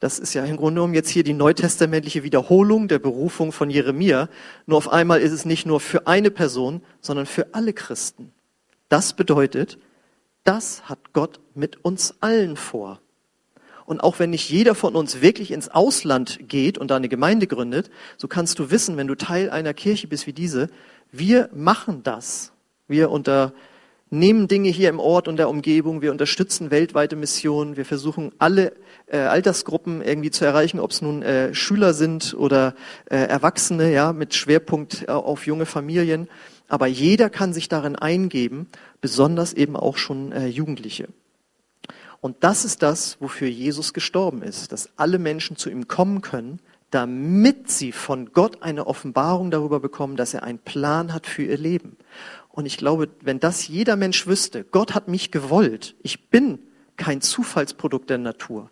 Das 0.00 0.18
ist 0.18 0.34
ja 0.34 0.44
im 0.44 0.56
Grunde 0.56 0.74
genommen 0.80 0.94
jetzt 0.94 1.08
hier 1.08 1.24
die 1.24 1.32
neutestamentliche 1.32 2.22
Wiederholung 2.22 2.88
der 2.88 2.98
Berufung 2.98 3.52
von 3.52 3.70
Jeremia. 3.70 4.28
Nur 4.66 4.78
auf 4.78 4.92
einmal 4.92 5.20
ist 5.20 5.32
es 5.32 5.44
nicht 5.44 5.66
nur 5.66 5.80
für 5.80 6.06
eine 6.06 6.30
Person, 6.30 6.82
sondern 7.00 7.26
für 7.26 7.54
alle 7.54 7.72
Christen. 7.72 8.32
Das 8.88 9.14
bedeutet, 9.14 9.78
das 10.44 10.88
hat 10.90 11.14
Gott 11.14 11.40
mit 11.54 11.84
uns 11.84 12.14
allen 12.20 12.56
vor. 12.56 13.00
Und 13.86 14.00
auch 14.00 14.18
wenn 14.18 14.30
nicht 14.30 14.48
jeder 14.48 14.74
von 14.74 14.94
uns 14.94 15.20
wirklich 15.20 15.50
ins 15.50 15.68
Ausland 15.68 16.38
geht 16.48 16.78
und 16.78 16.90
da 16.90 16.96
eine 16.96 17.08
Gemeinde 17.08 17.46
gründet, 17.46 17.90
so 18.16 18.28
kannst 18.28 18.58
du 18.58 18.70
wissen, 18.70 18.96
wenn 18.96 19.06
du 19.06 19.14
Teil 19.14 19.50
einer 19.50 19.74
Kirche 19.74 20.08
bist 20.08 20.26
wie 20.26 20.32
diese, 20.32 20.68
wir 21.12 21.50
machen 21.52 22.02
das. 22.02 22.52
Wir 22.88 23.10
unter 23.10 23.52
nehmen 24.10 24.48
Dinge 24.48 24.68
hier 24.68 24.88
im 24.88 25.00
Ort 25.00 25.28
und 25.28 25.36
der 25.36 25.48
Umgebung, 25.48 26.00
wir 26.00 26.12
unterstützen 26.12 26.70
weltweite 26.70 27.16
Missionen, 27.16 27.76
wir 27.76 27.84
versuchen 27.84 28.32
alle 28.38 28.72
äh, 29.06 29.18
Altersgruppen 29.18 30.02
irgendwie 30.02 30.30
zu 30.30 30.44
erreichen, 30.44 30.80
ob 30.80 30.92
es 30.92 31.02
nun 31.02 31.22
äh, 31.22 31.54
Schüler 31.54 31.94
sind 31.94 32.34
oder 32.34 32.74
äh, 33.06 33.16
Erwachsene, 33.16 33.92
ja, 33.92 34.12
mit 34.12 34.34
Schwerpunkt 34.34 35.04
äh, 35.08 35.10
auf 35.10 35.46
junge 35.46 35.66
Familien. 35.66 36.28
Aber 36.68 36.86
jeder 36.86 37.28
kann 37.28 37.52
sich 37.52 37.68
darin 37.68 37.96
eingeben, 37.96 38.68
besonders 39.00 39.52
eben 39.52 39.76
auch 39.76 39.98
schon 39.98 40.32
äh, 40.32 40.46
Jugendliche. 40.46 41.08
Und 42.24 42.42
das 42.42 42.64
ist 42.64 42.82
das, 42.82 43.18
wofür 43.20 43.48
Jesus 43.48 43.92
gestorben 43.92 44.40
ist, 44.40 44.72
dass 44.72 44.88
alle 44.96 45.18
Menschen 45.18 45.58
zu 45.58 45.68
ihm 45.68 45.88
kommen 45.88 46.22
können, 46.22 46.58
damit 46.90 47.70
sie 47.70 47.92
von 47.92 48.32
Gott 48.32 48.62
eine 48.62 48.86
Offenbarung 48.86 49.50
darüber 49.50 49.78
bekommen, 49.78 50.16
dass 50.16 50.32
er 50.32 50.42
einen 50.42 50.58
Plan 50.58 51.12
hat 51.12 51.26
für 51.26 51.42
ihr 51.42 51.58
Leben. 51.58 51.98
Und 52.48 52.64
ich 52.64 52.78
glaube, 52.78 53.10
wenn 53.20 53.40
das 53.40 53.68
jeder 53.68 53.96
Mensch 53.96 54.26
wüsste, 54.26 54.64
Gott 54.64 54.94
hat 54.94 55.06
mich 55.06 55.32
gewollt, 55.32 55.96
ich 56.02 56.30
bin 56.30 56.60
kein 56.96 57.20
Zufallsprodukt 57.20 58.08
der 58.08 58.16
Natur. 58.16 58.70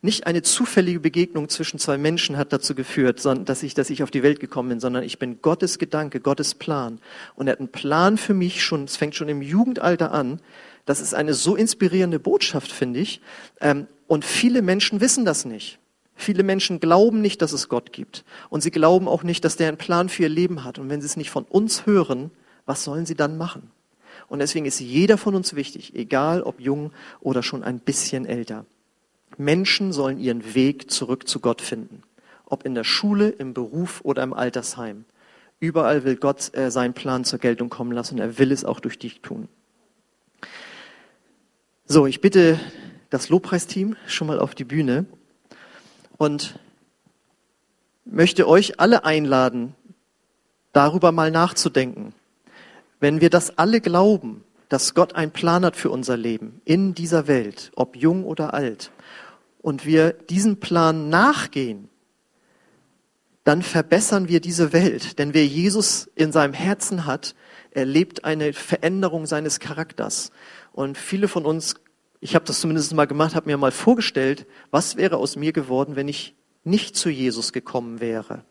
Nicht 0.00 0.26
eine 0.26 0.40
zufällige 0.40 1.00
Begegnung 1.00 1.50
zwischen 1.50 1.78
zwei 1.78 1.98
Menschen 1.98 2.38
hat 2.38 2.54
dazu 2.54 2.74
geführt, 2.74 3.20
sondern 3.20 3.44
dass 3.44 3.62
ich, 3.62 3.74
dass 3.74 3.90
ich 3.90 4.02
auf 4.02 4.10
die 4.10 4.22
Welt 4.22 4.40
gekommen 4.40 4.70
bin, 4.70 4.80
sondern 4.80 5.02
ich 5.02 5.18
bin 5.18 5.42
Gottes 5.42 5.78
Gedanke, 5.78 6.20
Gottes 6.20 6.54
Plan. 6.54 7.00
Und 7.34 7.48
er 7.48 7.52
hat 7.52 7.58
einen 7.58 7.68
Plan 7.68 8.16
für 8.16 8.32
mich 8.32 8.64
schon, 8.64 8.84
es 8.84 8.96
fängt 8.96 9.14
schon 9.14 9.28
im 9.28 9.42
Jugendalter 9.42 10.12
an. 10.12 10.40
Das 10.84 11.00
ist 11.00 11.14
eine 11.14 11.34
so 11.34 11.56
inspirierende 11.56 12.18
Botschaft, 12.18 12.70
finde 12.70 13.00
ich. 13.00 13.20
Ähm, 13.60 13.86
und 14.06 14.24
viele 14.24 14.62
Menschen 14.62 15.00
wissen 15.00 15.24
das 15.24 15.44
nicht. 15.44 15.78
Viele 16.14 16.42
Menschen 16.42 16.78
glauben 16.78 17.20
nicht, 17.20 17.42
dass 17.42 17.52
es 17.52 17.68
Gott 17.68 17.92
gibt. 17.92 18.24
Und 18.48 18.62
sie 18.62 18.70
glauben 18.70 19.08
auch 19.08 19.22
nicht, 19.22 19.44
dass 19.44 19.56
der 19.56 19.68
einen 19.68 19.78
Plan 19.78 20.08
für 20.08 20.24
ihr 20.24 20.28
Leben 20.28 20.62
hat. 20.62 20.78
Und 20.78 20.88
wenn 20.88 21.00
sie 21.00 21.06
es 21.06 21.16
nicht 21.16 21.30
von 21.30 21.44
uns 21.44 21.86
hören, 21.86 22.30
was 22.66 22.84
sollen 22.84 23.06
sie 23.06 23.16
dann 23.16 23.36
machen? 23.36 23.70
Und 24.28 24.38
deswegen 24.38 24.66
ist 24.66 24.80
jeder 24.80 25.18
von 25.18 25.34
uns 25.34 25.54
wichtig, 25.54 25.94
egal 25.94 26.42
ob 26.42 26.60
jung 26.60 26.92
oder 27.20 27.42
schon 27.42 27.64
ein 27.64 27.80
bisschen 27.80 28.26
älter. 28.26 28.64
Menschen 29.36 29.92
sollen 29.92 30.18
ihren 30.18 30.54
Weg 30.54 30.90
zurück 30.90 31.26
zu 31.28 31.40
Gott 31.40 31.60
finden. 31.60 32.02
Ob 32.46 32.64
in 32.64 32.74
der 32.74 32.84
Schule, 32.84 33.30
im 33.30 33.52
Beruf 33.52 34.00
oder 34.04 34.22
im 34.22 34.32
Altersheim. 34.32 35.04
Überall 35.58 36.04
will 36.04 36.16
Gott 36.16 36.54
äh, 36.56 36.70
seinen 36.70 36.94
Plan 36.94 37.24
zur 37.24 37.38
Geltung 37.38 37.70
kommen 37.70 37.92
lassen 37.92 38.18
er 38.18 38.38
will 38.38 38.52
es 38.52 38.64
auch 38.64 38.80
durch 38.80 38.98
dich 38.98 39.20
tun. 39.20 39.48
So, 41.86 42.06
ich 42.06 42.22
bitte 42.22 42.58
das 43.10 43.28
Lobpreisteam 43.28 43.94
schon 44.06 44.26
mal 44.26 44.38
auf 44.38 44.54
die 44.54 44.64
Bühne 44.64 45.04
und 46.16 46.58
möchte 48.06 48.48
euch 48.48 48.80
alle 48.80 49.04
einladen, 49.04 49.74
darüber 50.72 51.12
mal 51.12 51.30
nachzudenken. 51.30 52.14
Wenn 53.00 53.20
wir 53.20 53.28
das 53.28 53.58
alle 53.58 53.82
glauben, 53.82 54.44
dass 54.70 54.94
Gott 54.94 55.14
einen 55.14 55.32
Plan 55.32 55.62
hat 55.62 55.76
für 55.76 55.90
unser 55.90 56.16
Leben 56.16 56.62
in 56.64 56.94
dieser 56.94 57.26
Welt, 57.26 57.70
ob 57.76 57.96
jung 57.96 58.24
oder 58.24 58.54
alt, 58.54 58.90
und 59.60 59.84
wir 59.84 60.14
diesem 60.14 60.60
Plan 60.60 61.10
nachgehen, 61.10 61.90
dann 63.44 63.62
verbessern 63.62 64.26
wir 64.28 64.40
diese 64.40 64.72
Welt. 64.72 65.18
Denn 65.18 65.34
wer 65.34 65.46
Jesus 65.46 66.10
in 66.14 66.32
seinem 66.32 66.54
Herzen 66.54 67.04
hat, 67.04 67.34
erlebt 67.72 68.24
eine 68.24 68.54
Veränderung 68.54 69.26
seines 69.26 69.60
Charakters. 69.60 70.32
Und 70.74 70.98
viele 70.98 71.28
von 71.28 71.46
uns, 71.46 71.76
ich 72.20 72.34
habe 72.34 72.44
das 72.44 72.60
zumindest 72.60 72.92
mal 72.94 73.06
gemacht, 73.06 73.36
habe 73.36 73.46
mir 73.48 73.56
mal 73.56 73.70
vorgestellt, 73.70 74.46
was 74.72 74.96
wäre 74.96 75.18
aus 75.18 75.36
mir 75.36 75.52
geworden, 75.52 75.94
wenn 75.94 76.08
ich 76.08 76.34
nicht 76.64 76.96
zu 76.96 77.10
Jesus 77.10 77.52
gekommen 77.52 78.00
wäre. 78.00 78.44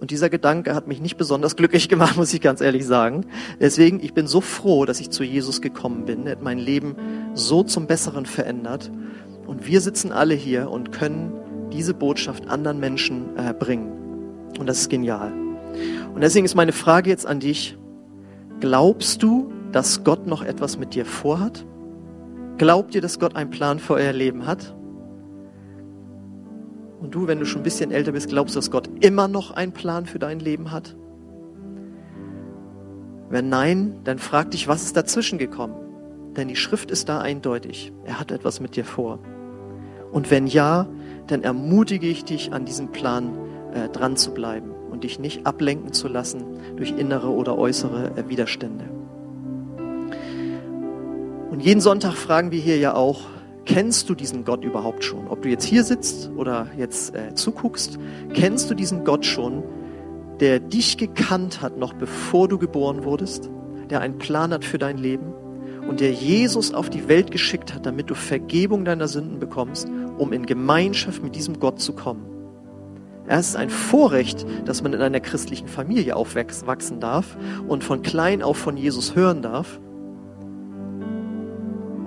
Und 0.00 0.12
dieser 0.12 0.30
Gedanke 0.30 0.76
hat 0.76 0.86
mich 0.86 1.00
nicht 1.00 1.16
besonders 1.16 1.56
glücklich 1.56 1.88
gemacht, 1.88 2.16
muss 2.16 2.32
ich 2.32 2.40
ganz 2.40 2.60
ehrlich 2.60 2.86
sagen. 2.86 3.26
Deswegen, 3.58 3.98
ich 4.00 4.14
bin 4.14 4.28
so 4.28 4.40
froh, 4.40 4.84
dass 4.84 5.00
ich 5.00 5.10
zu 5.10 5.24
Jesus 5.24 5.60
gekommen 5.60 6.04
bin. 6.04 6.26
Er 6.26 6.32
hat 6.32 6.42
mein 6.42 6.58
Leben 6.58 6.94
so 7.34 7.64
zum 7.64 7.88
Besseren 7.88 8.26
verändert. 8.26 8.92
Und 9.44 9.66
wir 9.66 9.80
sitzen 9.80 10.12
alle 10.12 10.34
hier 10.34 10.70
und 10.70 10.92
können 10.92 11.32
diese 11.72 11.94
Botschaft 11.94 12.46
anderen 12.46 12.78
Menschen 12.78 13.36
äh, 13.36 13.52
bringen. 13.52 14.50
Und 14.56 14.68
das 14.68 14.78
ist 14.78 14.88
genial. 14.88 15.32
Und 16.14 16.20
deswegen 16.20 16.44
ist 16.44 16.54
meine 16.54 16.72
Frage 16.72 17.10
jetzt 17.10 17.26
an 17.26 17.40
dich. 17.40 17.76
Glaubst 18.60 19.20
du, 19.24 19.50
dass 19.74 20.04
Gott 20.04 20.28
noch 20.28 20.42
etwas 20.42 20.78
mit 20.78 20.94
dir 20.94 21.04
vorhat? 21.04 21.66
Glaubt 22.58 22.94
ihr, 22.94 23.00
dass 23.00 23.18
Gott 23.18 23.34
einen 23.34 23.50
Plan 23.50 23.80
für 23.80 23.94
euer 23.94 24.12
Leben 24.12 24.46
hat? 24.46 24.72
Und 27.00 27.12
du, 27.12 27.26
wenn 27.26 27.40
du 27.40 27.44
schon 27.44 27.62
ein 27.62 27.64
bisschen 27.64 27.90
älter 27.90 28.12
bist, 28.12 28.28
glaubst 28.28 28.54
du, 28.54 28.58
dass 28.58 28.70
Gott 28.70 28.88
immer 29.00 29.26
noch 29.26 29.50
einen 29.50 29.72
Plan 29.72 30.06
für 30.06 30.20
dein 30.20 30.38
Leben 30.38 30.70
hat? 30.70 30.96
Wenn 33.28 33.48
nein, 33.48 33.98
dann 34.04 34.18
frag 34.18 34.52
dich, 34.52 34.68
was 34.68 34.84
ist 34.84 34.96
dazwischen 34.96 35.38
gekommen? 35.38 35.74
Denn 36.36 36.46
die 36.46 36.56
Schrift 36.56 36.92
ist 36.92 37.08
da 37.08 37.20
eindeutig. 37.20 37.92
Er 38.04 38.20
hat 38.20 38.30
etwas 38.30 38.60
mit 38.60 38.76
dir 38.76 38.84
vor. 38.84 39.18
Und 40.12 40.30
wenn 40.30 40.46
ja, 40.46 40.86
dann 41.26 41.42
ermutige 41.42 42.06
ich 42.06 42.24
dich, 42.24 42.52
an 42.52 42.64
diesem 42.64 42.92
Plan 42.92 43.36
äh, 43.72 43.88
dran 43.88 44.16
zu 44.16 44.32
bleiben 44.32 44.70
und 44.90 45.02
dich 45.02 45.18
nicht 45.18 45.46
ablenken 45.46 45.92
zu 45.92 46.06
lassen 46.06 46.44
durch 46.76 46.92
innere 46.92 47.30
oder 47.30 47.58
äußere 47.58 48.12
äh, 48.16 48.28
Widerstände. 48.28 48.84
Und 51.54 51.60
jeden 51.60 51.80
Sonntag 51.80 52.14
fragen 52.14 52.50
wir 52.50 52.58
hier 52.58 52.78
ja 52.78 52.96
auch, 52.96 53.20
kennst 53.64 54.10
du 54.10 54.16
diesen 54.16 54.44
Gott 54.44 54.64
überhaupt 54.64 55.04
schon? 55.04 55.28
Ob 55.28 55.42
du 55.42 55.48
jetzt 55.48 55.62
hier 55.62 55.84
sitzt 55.84 56.32
oder 56.36 56.66
jetzt 56.76 57.14
äh, 57.14 57.32
zuguckst, 57.36 57.96
kennst 58.32 58.68
du 58.68 58.74
diesen 58.74 59.04
Gott 59.04 59.24
schon, 59.24 59.62
der 60.40 60.58
dich 60.58 60.98
gekannt 60.98 61.62
hat, 61.62 61.78
noch 61.78 61.92
bevor 61.92 62.48
du 62.48 62.58
geboren 62.58 63.04
wurdest, 63.04 63.50
der 63.88 64.00
einen 64.00 64.18
Plan 64.18 64.52
hat 64.52 64.64
für 64.64 64.78
dein 64.78 64.98
Leben 64.98 65.32
und 65.88 66.00
der 66.00 66.10
Jesus 66.10 66.74
auf 66.74 66.90
die 66.90 67.06
Welt 67.06 67.30
geschickt 67.30 67.72
hat, 67.72 67.86
damit 67.86 68.10
du 68.10 68.16
Vergebung 68.16 68.84
deiner 68.84 69.06
Sünden 69.06 69.38
bekommst, 69.38 69.88
um 70.18 70.32
in 70.32 70.46
Gemeinschaft 70.46 71.22
mit 71.22 71.36
diesem 71.36 71.60
Gott 71.60 71.78
zu 71.78 71.92
kommen. 71.92 72.26
Es 73.28 73.50
ist 73.50 73.56
ein 73.56 73.70
Vorrecht, 73.70 74.44
dass 74.64 74.82
man 74.82 74.92
in 74.92 75.00
einer 75.00 75.20
christlichen 75.20 75.68
Familie 75.68 76.16
aufwachsen 76.16 76.98
darf 76.98 77.36
und 77.68 77.84
von 77.84 78.02
klein 78.02 78.42
auf 78.42 78.56
von 78.56 78.76
Jesus 78.76 79.14
hören 79.14 79.40
darf. 79.40 79.78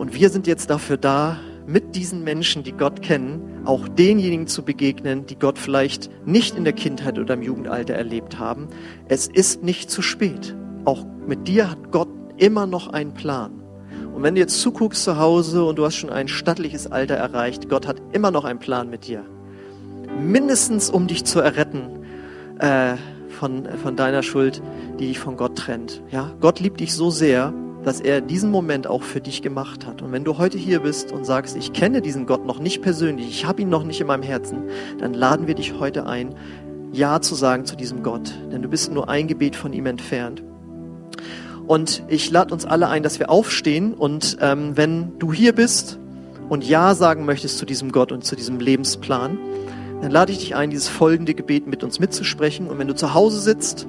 Und 0.08 0.14
wir 0.14 0.30
sind 0.30 0.48
jetzt 0.48 0.70
dafür 0.70 0.96
da, 0.96 1.38
mit 1.66 1.98
diesen 1.98 2.24
Menschen, 2.24 2.64
die 2.64 2.72
Gott 2.72 3.02
kennen, 3.02 3.64
auch 3.66 3.90
denjenigen 3.90 4.48
zu 4.48 4.64
begegnen, 4.64 5.26
die 5.26 5.38
Gott 5.38 5.60
vielleicht 5.60 6.10
nicht 6.26 6.56
in 6.56 6.64
der 6.64 6.72
Kindheit 6.72 7.20
oder 7.20 7.34
im 7.34 7.42
Jugendalter 7.42 7.94
erlebt 7.94 8.40
haben. 8.40 8.70
Es 9.10 9.28
ist 9.28 9.64
nicht 9.64 9.92
zu 9.92 10.02
spät. 10.02 10.56
Auch 10.86 11.06
mit 11.28 11.50
dir 11.50 11.70
hat 11.70 11.92
Gott 11.92 12.08
immer 12.38 12.66
noch 12.66 12.88
einen 12.88 13.16
Plan. 13.16 13.62
Und 14.16 14.24
wenn 14.24 14.36
du 14.36 14.40
jetzt 14.40 14.62
zuguckst 14.62 15.04
zu 15.04 15.18
Hause 15.18 15.66
und 15.66 15.78
du 15.78 15.84
hast 15.84 15.98
schon 15.98 16.10
ein 16.10 16.30
stattliches 16.30 16.90
Alter 16.90 17.16
erreicht, 17.16 17.68
Gott 17.68 17.86
hat 17.86 18.02
immer 18.14 18.32
noch 18.32 18.46
einen 18.46 18.60
Plan 18.60 18.90
mit 18.90 19.08
dir. 19.08 19.26
Mindestens 20.22 20.90
um 20.90 21.08
dich 21.08 21.26
zu 21.26 21.42
erretten 21.42 22.06
äh, 22.60 22.96
von, 23.28 23.68
von 23.84 23.98
deiner 23.98 24.24
Schuld, 24.24 24.62
die 25.02 25.08
dich 25.08 25.20
von 25.20 25.36
Gott 25.36 25.58
trennt. 25.58 26.02
Ja? 26.12 26.32
Gott 26.40 26.62
liebt 26.62 26.80
dich 26.80 26.94
so 26.94 27.10
sehr, 27.10 27.54
dass 27.88 28.02
er 28.02 28.20
diesen 28.20 28.52
Moment 28.52 28.86
auch 28.86 29.02
für 29.02 29.22
dich 29.22 29.42
gemacht 29.42 29.88
hat. 29.88 30.02
Und 30.02 30.12
wenn 30.12 30.26
du 30.26 30.38
heute 30.38 30.58
hier 30.58 30.82
bist 30.82 31.14
und 31.14 31.26
sagst, 31.26 31.56
ich 31.56 31.72
kenne 31.72 32.02
diesen 32.02 32.26
Gott 32.26 32.46
noch 32.46 32.60
nicht 32.60 32.82
persönlich, 32.82 33.30
ich 33.30 33.46
habe 33.46 33.62
ihn 33.62 33.70
noch 33.70 33.86
nicht 33.86 34.02
in 34.02 34.08
meinem 34.08 34.24
Herzen, 34.24 34.64
dann 35.00 35.14
laden 35.14 35.48
wir 35.48 35.56
dich 35.56 35.80
heute 35.80 36.06
ein, 36.06 36.36
Ja 36.92 37.22
zu 37.22 37.34
sagen 37.34 37.64
zu 37.64 37.78
diesem 37.78 38.04
Gott. 38.04 38.34
Denn 38.52 38.62
du 38.62 38.68
bist 38.68 38.92
nur 38.92 39.08
ein 39.08 39.30
Gebet 39.30 39.56
von 39.56 39.72
ihm 39.72 39.86
entfernt. 39.86 40.44
Und 41.66 42.04
ich 42.10 42.30
lade 42.30 42.54
uns 42.54 42.66
alle 42.66 42.90
ein, 42.90 43.04
dass 43.04 43.20
wir 43.20 43.30
aufstehen 43.30 43.94
und 43.94 44.36
ähm, 44.42 44.76
wenn 44.76 45.18
du 45.18 45.32
hier 45.32 45.56
bist 45.56 45.98
und 46.50 46.66
Ja 46.66 46.94
sagen 46.94 47.24
möchtest 47.24 47.58
zu 47.58 47.66
diesem 47.66 47.94
Gott 47.94 48.12
und 48.12 48.26
zu 48.26 48.36
diesem 48.36 48.60
Lebensplan, 48.60 49.38
dann 50.02 50.12
lade 50.12 50.34
ich 50.34 50.40
dich 50.40 50.58
ein, 50.58 50.72
dieses 50.72 50.90
folgende 50.90 51.34
Gebet 51.34 51.68
mit 51.68 51.86
uns 51.86 52.02
mitzusprechen. 52.02 52.68
Und 52.68 52.80
wenn 52.80 52.90
du 52.90 52.96
zu 52.96 53.14
Hause 53.14 53.40
sitzt 53.40 53.88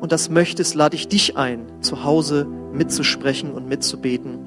und 0.00 0.10
das 0.10 0.30
möchtest, 0.30 0.74
lade 0.74 0.96
ich 0.96 1.06
dich 1.06 1.36
ein, 1.36 1.60
zu 1.80 2.02
Hause 2.02 2.48
mitzusprechen 2.72 3.52
und 3.52 3.68
mitzubeten. 3.68 4.38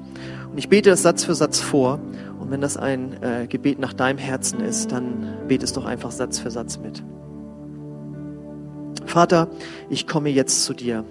Und 0.50 0.58
ich 0.58 0.68
bete 0.68 0.90
das 0.90 1.02
Satz 1.02 1.24
für 1.24 1.34
Satz 1.34 1.60
vor. 1.60 2.00
Und 2.38 2.50
wenn 2.50 2.60
das 2.60 2.76
ein 2.76 3.22
äh, 3.22 3.46
Gebet 3.46 3.78
nach 3.78 3.92
deinem 3.92 4.18
Herzen 4.18 4.60
ist, 4.60 4.92
dann 4.92 5.46
betest 5.48 5.76
doch 5.76 5.84
einfach 5.84 6.10
Satz 6.10 6.38
für 6.38 6.50
Satz 6.50 6.78
mit. 6.78 7.02
Vater, 9.06 9.48
ich 9.90 10.06
komme 10.06 10.30
jetzt 10.30 10.64
zu 10.64 10.74
dir. 10.74 11.04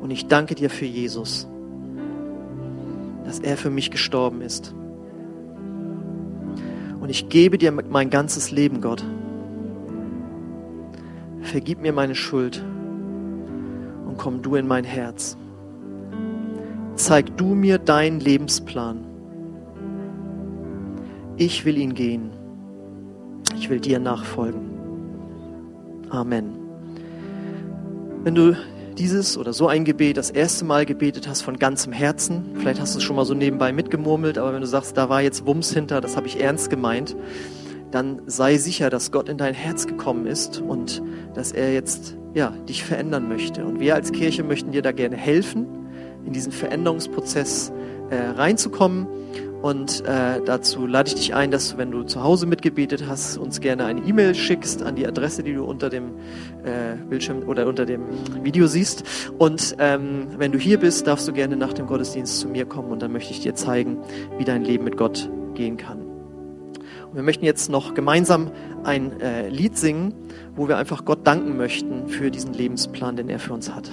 Und 0.00 0.10
ich 0.10 0.26
danke 0.26 0.54
dir 0.54 0.70
für 0.70 0.86
Jesus, 0.86 1.46
dass 3.24 3.38
er 3.38 3.56
für 3.56 3.70
mich 3.70 3.90
gestorben 3.90 4.40
ist. 4.40 4.74
Und 7.00 7.08
ich 7.08 7.28
gebe 7.28 7.58
dir 7.58 7.72
mein 7.72 8.10
ganzes 8.10 8.50
Leben, 8.50 8.80
Gott. 8.80 9.04
Vergib 11.42 11.80
mir 11.80 11.92
meine 11.92 12.14
Schuld 12.14 12.62
komm 14.20 14.42
du 14.42 14.54
in 14.54 14.68
mein 14.68 14.84
Herz. 14.84 15.38
Zeig 16.94 17.38
du 17.38 17.54
mir 17.54 17.78
deinen 17.78 18.20
Lebensplan. 18.20 18.98
Ich 21.38 21.64
will 21.64 21.78
ihn 21.78 21.94
gehen. 21.94 22.28
Ich 23.56 23.70
will 23.70 23.80
dir 23.80 23.98
nachfolgen. 23.98 24.60
Amen. 26.10 26.50
Wenn 28.22 28.34
du 28.34 28.54
dieses 28.98 29.38
oder 29.38 29.54
so 29.54 29.68
ein 29.68 29.86
Gebet 29.86 30.18
das 30.18 30.30
erste 30.30 30.66
Mal 30.66 30.84
gebetet 30.84 31.26
hast 31.26 31.40
von 31.40 31.58
ganzem 31.58 31.94
Herzen, 31.94 32.44
vielleicht 32.56 32.78
hast 32.78 32.94
du 32.94 32.98
es 32.98 33.04
schon 33.04 33.16
mal 33.16 33.24
so 33.24 33.32
nebenbei 33.32 33.72
mitgemurmelt, 33.72 34.36
aber 34.36 34.52
wenn 34.52 34.60
du 34.60 34.66
sagst, 34.66 34.98
da 34.98 35.08
war 35.08 35.22
jetzt 35.22 35.46
Wumms 35.46 35.72
hinter, 35.72 36.02
das 36.02 36.18
habe 36.18 36.26
ich 36.26 36.38
ernst 36.38 36.68
gemeint, 36.68 37.16
dann 37.90 38.20
sei 38.26 38.58
sicher, 38.58 38.90
dass 38.90 39.12
Gott 39.12 39.30
in 39.30 39.38
dein 39.38 39.54
Herz 39.54 39.86
gekommen 39.86 40.26
ist 40.26 40.60
und 40.60 41.02
dass 41.32 41.52
er 41.52 41.72
jetzt 41.72 42.19
ja, 42.34 42.50
dich 42.68 42.84
verändern 42.84 43.28
möchte. 43.28 43.64
Und 43.64 43.80
wir 43.80 43.94
als 43.94 44.12
Kirche 44.12 44.42
möchten 44.42 44.72
dir 44.72 44.82
da 44.82 44.92
gerne 44.92 45.16
helfen, 45.16 45.66
in 46.24 46.32
diesen 46.32 46.52
Veränderungsprozess 46.52 47.72
äh, 48.10 48.16
reinzukommen. 48.16 49.06
Und 49.62 50.02
äh, 50.06 50.40
dazu 50.44 50.86
lade 50.86 51.08
ich 51.08 51.14
dich 51.16 51.34
ein, 51.34 51.50
dass 51.50 51.72
du, 51.72 51.76
wenn 51.76 51.90
du 51.90 52.02
zu 52.04 52.22
Hause 52.22 52.46
mitgebetet 52.46 53.04
hast, 53.06 53.36
uns 53.36 53.60
gerne 53.60 53.84
eine 53.84 54.00
E-Mail 54.00 54.34
schickst 54.34 54.82
an 54.82 54.96
die 54.96 55.06
Adresse, 55.06 55.42
die 55.42 55.52
du 55.52 55.64
unter 55.64 55.90
dem 55.90 56.12
äh, 56.64 56.96
Bildschirm 57.08 57.46
oder 57.46 57.66
unter 57.66 57.84
dem 57.84 58.04
Video 58.42 58.66
siehst. 58.66 59.04
Und 59.36 59.76
ähm, 59.78 60.28
wenn 60.38 60.52
du 60.52 60.58
hier 60.58 60.78
bist, 60.78 61.06
darfst 61.06 61.28
du 61.28 61.32
gerne 61.34 61.56
nach 61.56 61.74
dem 61.74 61.86
Gottesdienst 61.86 62.40
zu 62.40 62.48
mir 62.48 62.64
kommen 62.64 62.90
und 62.90 63.02
dann 63.02 63.12
möchte 63.12 63.32
ich 63.32 63.40
dir 63.40 63.54
zeigen, 63.54 63.98
wie 64.38 64.44
dein 64.44 64.64
Leben 64.64 64.84
mit 64.84 64.96
Gott 64.96 65.28
gehen 65.54 65.76
kann. 65.76 66.09
Wir 67.12 67.22
möchten 67.22 67.44
jetzt 67.44 67.68
noch 67.68 67.94
gemeinsam 67.94 68.52
ein 68.84 69.20
äh, 69.20 69.48
Lied 69.48 69.76
singen, 69.76 70.14
wo 70.54 70.68
wir 70.68 70.76
einfach 70.76 71.04
Gott 71.04 71.26
danken 71.26 71.56
möchten 71.56 72.08
für 72.08 72.30
diesen 72.30 72.54
Lebensplan, 72.54 73.16
den 73.16 73.28
er 73.28 73.40
für 73.40 73.52
uns 73.52 73.74
hat. 73.74 73.90